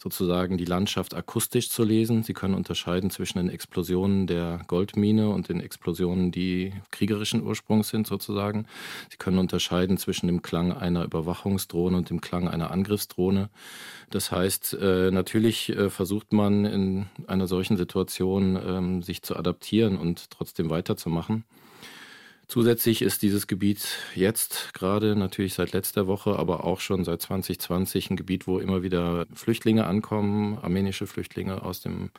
sozusagen 0.02 0.56
die 0.56 0.64
Landschaft 0.64 1.14
akustisch 1.14 1.68
zu 1.68 1.84
lesen. 1.84 2.22
Sie 2.22 2.32
können 2.32 2.54
unterscheiden 2.54 3.10
zwischen 3.10 3.38
den 3.38 3.50
Explosionen 3.50 4.26
der 4.26 4.60
Goldmine 4.66 5.28
und 5.28 5.48
den 5.48 5.60
Explosionen, 5.60 6.32
die 6.32 6.72
kriegerischen 6.90 7.42
Ursprungs 7.42 7.90
sind 7.90 8.06
sozusagen. 8.06 8.66
Sie 9.10 9.18
können 9.18 9.38
unterscheiden 9.38 9.98
zwischen 9.98 10.26
dem 10.26 10.42
Klang 10.42 10.72
einer 10.72 11.04
Überwachungsdrohne 11.04 11.96
und 11.96 12.08
dem 12.08 12.20
Klang 12.20 12.48
einer 12.48 12.70
Angriffsdrohne. 12.70 13.50
Das 14.10 14.32
heißt, 14.32 14.78
äh, 14.80 15.10
natürlich 15.10 15.68
äh, 15.68 15.90
versucht 15.90 16.32
man 16.32 16.64
in 16.64 17.06
einer 17.26 17.46
solchen 17.46 17.76
Situation 17.76 18.56
ähm, 18.56 19.02
sich 19.02 19.22
zu 19.22 19.36
adaptieren 19.36 19.98
und 19.98 20.30
trotzdem 20.30 20.70
weiterzumachen. 20.70 21.44
Zusätzlich 22.50 23.00
ist 23.02 23.22
dieses 23.22 23.46
Gebiet 23.46 24.00
jetzt 24.16 24.74
gerade 24.74 25.14
natürlich 25.14 25.54
seit 25.54 25.70
letzter 25.70 26.08
Woche, 26.08 26.36
aber 26.36 26.64
auch 26.64 26.80
schon 26.80 27.04
seit 27.04 27.22
2020 27.22 28.10
ein 28.10 28.16
Gebiet, 28.16 28.48
wo 28.48 28.58
immer 28.58 28.82
wieder 28.82 29.26
Flüchtlinge 29.32 29.86
ankommen, 29.86 30.58
armenische 30.60 31.06
Flüchtlinge 31.06 31.62
aus 31.62 31.80
dem 31.80 32.10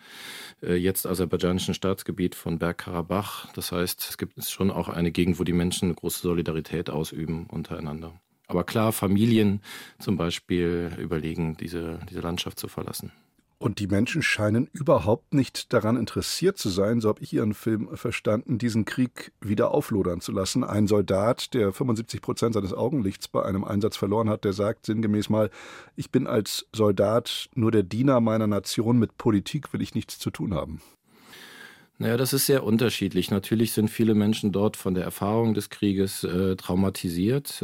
äh, 0.64 0.76
jetzt 0.76 1.06
aserbaidschanischen 1.06 1.74
Staatsgebiet 1.74 2.36
von 2.36 2.60
Bergkarabach. 2.60 3.52
Das 3.56 3.74
heißt, 3.74 4.08
es 4.10 4.18
gibt 4.18 4.42
schon 4.46 4.72
auch 4.72 4.88
eine 4.88 5.12
Gegend, 5.12 5.38
wo 5.38 5.44
die 5.44 5.52
Menschen 5.52 5.90
eine 5.90 5.96
große 5.96 6.22
Solidarität 6.22 6.90
ausüben 6.90 7.48
untereinander. 7.48 8.14
Aber 8.48 8.64
klar, 8.64 8.94
Familien 8.94 9.62
zum 10.00 10.16
Beispiel 10.16 10.94
überlegen, 10.98 11.58
diese, 11.58 12.00
diese 12.10 12.22
Landschaft 12.22 12.58
zu 12.58 12.70
verlassen. 12.70 13.12
Und 13.62 13.78
die 13.78 13.86
Menschen 13.86 14.24
scheinen 14.24 14.68
überhaupt 14.74 15.36
nicht 15.36 15.72
daran 15.72 15.96
interessiert 15.96 16.58
zu 16.58 16.70
sein, 16.70 17.00
so 17.00 17.10
habe 17.10 17.22
ich 17.22 17.32
Ihren 17.32 17.54
Film 17.54 17.96
verstanden, 17.96 18.58
diesen 18.58 18.86
Krieg 18.86 19.34
wieder 19.40 19.70
auflodern 19.70 20.20
zu 20.20 20.32
lassen. 20.32 20.64
Ein 20.64 20.88
Soldat, 20.88 21.54
der 21.54 21.72
75 21.72 22.24
Prozent 22.24 22.56
seines 22.56 22.74
Augenlichts 22.74 23.28
bei 23.28 23.44
einem 23.44 23.64
Einsatz 23.64 23.98
verloren 23.98 24.32
hat, 24.32 24.46
der 24.46 24.54
sagt 24.54 24.88
sinngemäß 24.88 25.30
mal, 25.30 25.52
ich 25.96 26.10
bin 26.10 26.26
als 26.26 26.66
Soldat 26.74 27.52
nur 27.54 27.70
der 27.70 27.84
Diener 27.84 28.20
meiner 28.20 28.48
Nation, 28.48 28.98
mit 28.98 29.20
Politik 29.20 29.72
will 29.74 29.84
ich 29.84 29.94
nichts 29.94 30.18
zu 30.18 30.32
tun 30.32 30.56
haben. 30.56 30.82
Naja, 32.02 32.18
das 32.18 32.34
ist 32.34 32.48
sehr 32.48 32.64
unterschiedlich. 32.64 33.30
Natürlich 33.30 33.74
sind 33.74 33.88
viele 33.88 34.16
Menschen 34.16 34.52
dort 34.52 34.76
von 34.76 34.96
der 34.96 35.04
Erfahrung 35.04 35.54
des 35.54 35.70
Krieges 35.70 36.24
äh, 36.24 36.56
traumatisiert. 36.56 37.64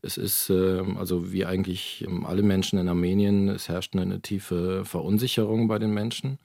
Es 0.00 0.16
ist, 0.16 0.48
äh, 0.48 0.82
also 0.96 1.30
wie 1.30 1.44
eigentlich 1.44 2.02
ähm, 2.08 2.24
alle 2.24 2.42
Menschen 2.42 2.78
in 2.78 2.88
Armenien, 2.88 3.50
es 3.50 3.68
herrscht 3.68 3.94
eine 3.94 4.22
tiefe 4.22 4.86
Verunsicherung 4.86 5.68
bei 5.68 5.78
den 5.78 5.90
Menschen. 5.90 6.38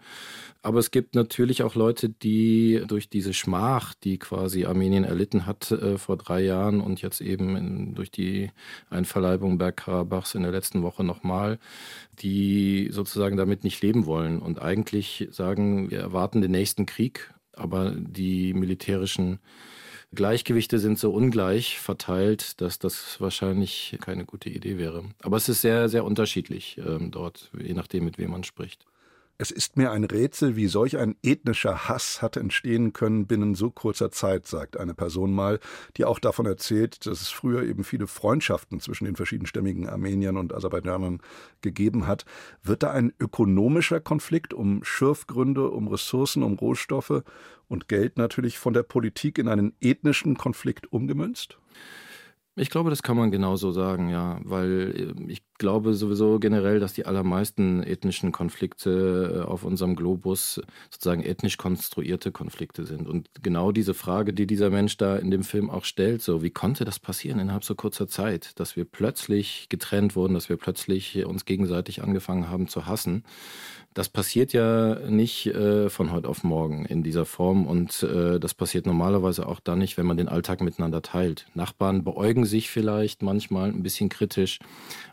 Aber 0.63 0.77
es 0.77 0.91
gibt 0.91 1.15
natürlich 1.15 1.63
auch 1.63 1.73
Leute, 1.73 2.09
die 2.09 2.83
durch 2.87 3.09
diese 3.09 3.33
Schmach, 3.33 3.95
die 3.95 4.19
quasi 4.19 4.65
Armenien 4.65 5.03
erlitten 5.03 5.47
hat 5.47 5.71
äh, 5.71 5.97
vor 5.97 6.17
drei 6.17 6.41
Jahren 6.41 6.81
und 6.81 7.01
jetzt 7.01 7.19
eben 7.19 7.55
in, 7.55 7.95
durch 7.95 8.11
die 8.11 8.51
Einverleibung 8.89 9.57
Bergkarabachs 9.57 10.35
in 10.35 10.43
der 10.43 10.51
letzten 10.51 10.83
Woche 10.83 11.03
nochmal, 11.03 11.57
die 12.19 12.89
sozusagen 12.91 13.37
damit 13.37 13.63
nicht 13.63 13.81
leben 13.81 14.05
wollen 14.05 14.39
und 14.39 14.61
eigentlich 14.61 15.27
sagen, 15.31 15.89
wir 15.89 15.99
erwarten 15.99 16.41
den 16.41 16.51
nächsten 16.51 16.85
Krieg, 16.85 17.33
aber 17.53 17.95
die 17.95 18.53
militärischen 18.53 19.39
Gleichgewichte 20.13 20.77
sind 20.77 20.99
so 20.99 21.11
ungleich 21.11 21.79
verteilt, 21.79 22.61
dass 22.61 22.77
das 22.77 23.19
wahrscheinlich 23.19 23.97
keine 24.01 24.25
gute 24.25 24.49
Idee 24.49 24.77
wäre. 24.77 25.05
Aber 25.23 25.37
es 25.37 25.49
ist 25.49 25.61
sehr, 25.61 25.89
sehr 25.89 26.03
unterschiedlich 26.03 26.77
ähm, 26.85 27.09
dort, 27.09 27.49
je 27.57 27.73
nachdem, 27.73 28.05
mit 28.05 28.17
wem 28.17 28.31
man 28.31 28.43
spricht. 28.43 28.85
Es 29.41 29.49
ist 29.49 29.75
mir 29.75 29.89
ein 29.89 30.03
Rätsel, 30.03 30.55
wie 30.55 30.67
solch 30.67 30.99
ein 30.99 31.15
ethnischer 31.23 31.89
Hass 31.89 32.21
hat 32.21 32.37
entstehen 32.37 32.93
können 32.93 33.25
binnen 33.25 33.55
so 33.55 33.71
kurzer 33.71 34.11
Zeit, 34.11 34.45
sagt 34.45 34.77
eine 34.77 34.93
Person 34.93 35.33
mal, 35.33 35.59
die 35.97 36.05
auch 36.05 36.19
davon 36.19 36.45
erzählt, 36.45 37.07
dass 37.07 37.21
es 37.21 37.29
früher 37.29 37.63
eben 37.63 37.83
viele 37.83 38.05
Freundschaften 38.05 38.79
zwischen 38.79 39.05
den 39.05 39.15
verschiedenstämmigen 39.15 39.89
Armeniern 39.89 40.37
und 40.37 40.53
Aserbaidschanern 40.53 41.23
gegeben 41.61 42.05
hat. 42.05 42.23
Wird 42.61 42.83
da 42.83 42.91
ein 42.91 43.13
ökonomischer 43.19 43.99
Konflikt 43.99 44.53
um 44.53 44.83
Schürfgründe, 44.83 45.71
um 45.71 45.87
Ressourcen, 45.87 46.43
um 46.43 46.53
Rohstoffe 46.53 47.23
und 47.67 47.87
Geld 47.87 48.19
natürlich 48.19 48.59
von 48.59 48.73
der 48.73 48.83
Politik 48.83 49.39
in 49.39 49.47
einen 49.47 49.73
ethnischen 49.81 50.37
Konflikt 50.37 50.93
umgemünzt? 50.93 51.57
Ich 52.55 52.69
glaube, 52.69 52.89
das 52.89 53.01
kann 53.01 53.17
man 53.17 53.31
genauso 53.31 53.71
sagen, 53.71 54.09
ja, 54.09 54.39
weil 54.43 55.15
äh, 55.17 55.31
ich 55.31 55.41
glaube 55.61 55.93
sowieso 55.93 56.39
generell, 56.39 56.79
dass 56.79 56.93
die 56.93 57.05
allermeisten 57.05 57.83
ethnischen 57.83 58.31
Konflikte 58.31 59.43
äh, 59.45 59.47
auf 59.47 59.63
unserem 59.63 59.95
Globus 59.95 60.59
sozusagen 60.89 61.21
ethnisch 61.23 61.57
konstruierte 61.57 62.31
Konflikte 62.31 62.83
sind. 62.83 63.07
Und 63.07 63.29
genau 63.43 63.71
diese 63.71 63.93
Frage, 63.93 64.33
die 64.33 64.47
dieser 64.47 64.71
Mensch 64.71 64.97
da 64.97 65.15
in 65.17 65.29
dem 65.29 65.43
Film 65.43 65.69
auch 65.69 65.85
stellt, 65.85 66.23
so 66.23 66.41
wie 66.41 66.49
konnte 66.49 66.83
das 66.83 66.99
passieren 66.99 67.39
innerhalb 67.39 67.63
so 67.63 67.75
kurzer 67.75 68.07
Zeit, 68.07 68.59
dass 68.59 68.75
wir 68.75 68.85
plötzlich 68.85 69.67
getrennt 69.69 70.15
wurden, 70.15 70.33
dass 70.33 70.49
wir 70.49 70.57
plötzlich 70.57 71.23
uns 71.25 71.45
gegenseitig 71.45 72.01
angefangen 72.01 72.49
haben 72.49 72.67
zu 72.67 72.87
hassen, 72.87 73.23
das 73.93 74.07
passiert 74.07 74.53
ja 74.53 74.95
nicht 75.09 75.47
äh, 75.47 75.89
von 75.89 76.11
heute 76.11 76.29
auf 76.29 76.45
morgen 76.45 76.85
in 76.85 77.03
dieser 77.03 77.25
Form 77.25 77.67
und 77.67 78.03
äh, 78.03 78.39
das 78.39 78.53
passiert 78.53 78.85
normalerweise 78.85 79.45
auch 79.45 79.59
dann 79.59 79.79
nicht, 79.79 79.97
wenn 79.97 80.05
man 80.05 80.15
den 80.15 80.29
Alltag 80.29 80.61
miteinander 80.61 81.01
teilt. 81.01 81.47
Nachbarn 81.55 82.05
beäugen 82.05 82.45
sich 82.45 82.69
vielleicht 82.69 83.21
manchmal 83.21 83.69
ein 83.69 83.83
bisschen 83.83 84.07
kritisch, 84.07 84.59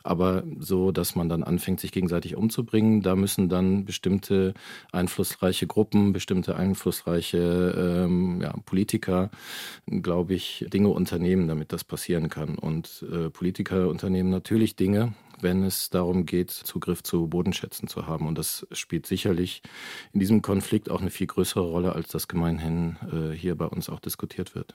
aber 0.05 0.38
so, 0.59 0.93
dass 0.93 1.15
man 1.15 1.29
dann 1.29 1.43
anfängt, 1.43 1.81
sich 1.81 1.93
gegenseitig 1.93 2.37
umzubringen, 2.37 3.03
da 3.03 3.17
müssen 3.17 3.49
dann 3.49 3.85
bestimmte 3.85 4.55
einflussreiche 4.93 5.67
Gruppen, 5.67 6.13
bestimmte 6.13 6.57
einflussreiche 6.57 8.05
ähm, 8.07 8.41
ja, 8.41 8.55
Politiker, 8.65 9.31
glaube 9.87 10.35
ich, 10.35 10.67
Dinge 10.73 10.89
unternehmen, 10.89 11.49
damit 11.49 11.73
das 11.73 11.85
passieren 11.85 12.29
kann. 12.29 12.57
Und 12.57 13.05
äh, 13.11 13.31
Politiker 13.31 13.89
unternehmen 13.89 14.31
natürlich 14.31 14.77
Dinge, 14.77 15.15
wenn 15.41 15.63
es 15.63 15.91
darum 15.91 16.27
geht, 16.27 16.51
Zugriff 16.51 17.03
zu 17.03 17.29
Bodenschätzen 17.29 17.89
zu 17.89 18.07
haben. 18.07 18.27
Und 18.27 18.39
das 18.39 18.67
spielt 18.73 19.07
sicherlich 19.07 19.63
in 20.13 20.21
diesem 20.21 20.43
Konflikt 20.43 20.91
auch 20.91 21.01
eine 21.01 21.11
viel 21.11 21.27
größere 21.27 21.61
Rolle, 21.61 21.95
als 21.95 22.09
das 22.09 22.29
gemeinhin 22.29 22.97
äh, 23.13 23.35
hier 23.35 23.55
bei 23.57 23.67
uns 23.67 23.89
auch 23.89 24.01
diskutiert 24.01 24.55
wird. 24.55 24.75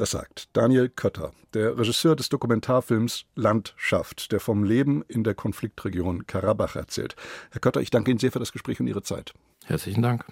Das 0.00 0.12
sagt 0.12 0.48
Daniel 0.54 0.88
Kötter, 0.88 1.34
der 1.52 1.76
Regisseur 1.76 2.16
des 2.16 2.30
Dokumentarfilms 2.30 3.26
Landschaft, 3.34 4.32
der 4.32 4.40
vom 4.40 4.64
Leben 4.64 5.04
in 5.08 5.24
der 5.24 5.34
Konfliktregion 5.34 6.26
Karabach 6.26 6.74
erzählt. 6.74 7.16
Herr 7.50 7.60
Kötter, 7.60 7.82
ich 7.82 7.90
danke 7.90 8.10
Ihnen 8.10 8.18
sehr 8.18 8.32
für 8.32 8.38
das 8.38 8.50
Gespräch 8.50 8.80
und 8.80 8.86
Ihre 8.86 9.02
Zeit. 9.02 9.34
Herzlichen 9.66 10.00
Dank. 10.00 10.24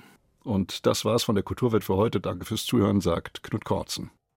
Und 0.42 0.86
das 0.86 1.04
war's 1.04 1.22
von 1.22 1.34
der 1.34 1.44
Kulturwelt 1.44 1.84
für 1.84 1.96
heute. 1.96 2.18
Danke 2.18 2.46
fürs 2.46 2.64
Zuhören, 2.64 3.02
sagt 3.02 3.42
Knut 3.42 3.66
Korzen. 3.66 4.10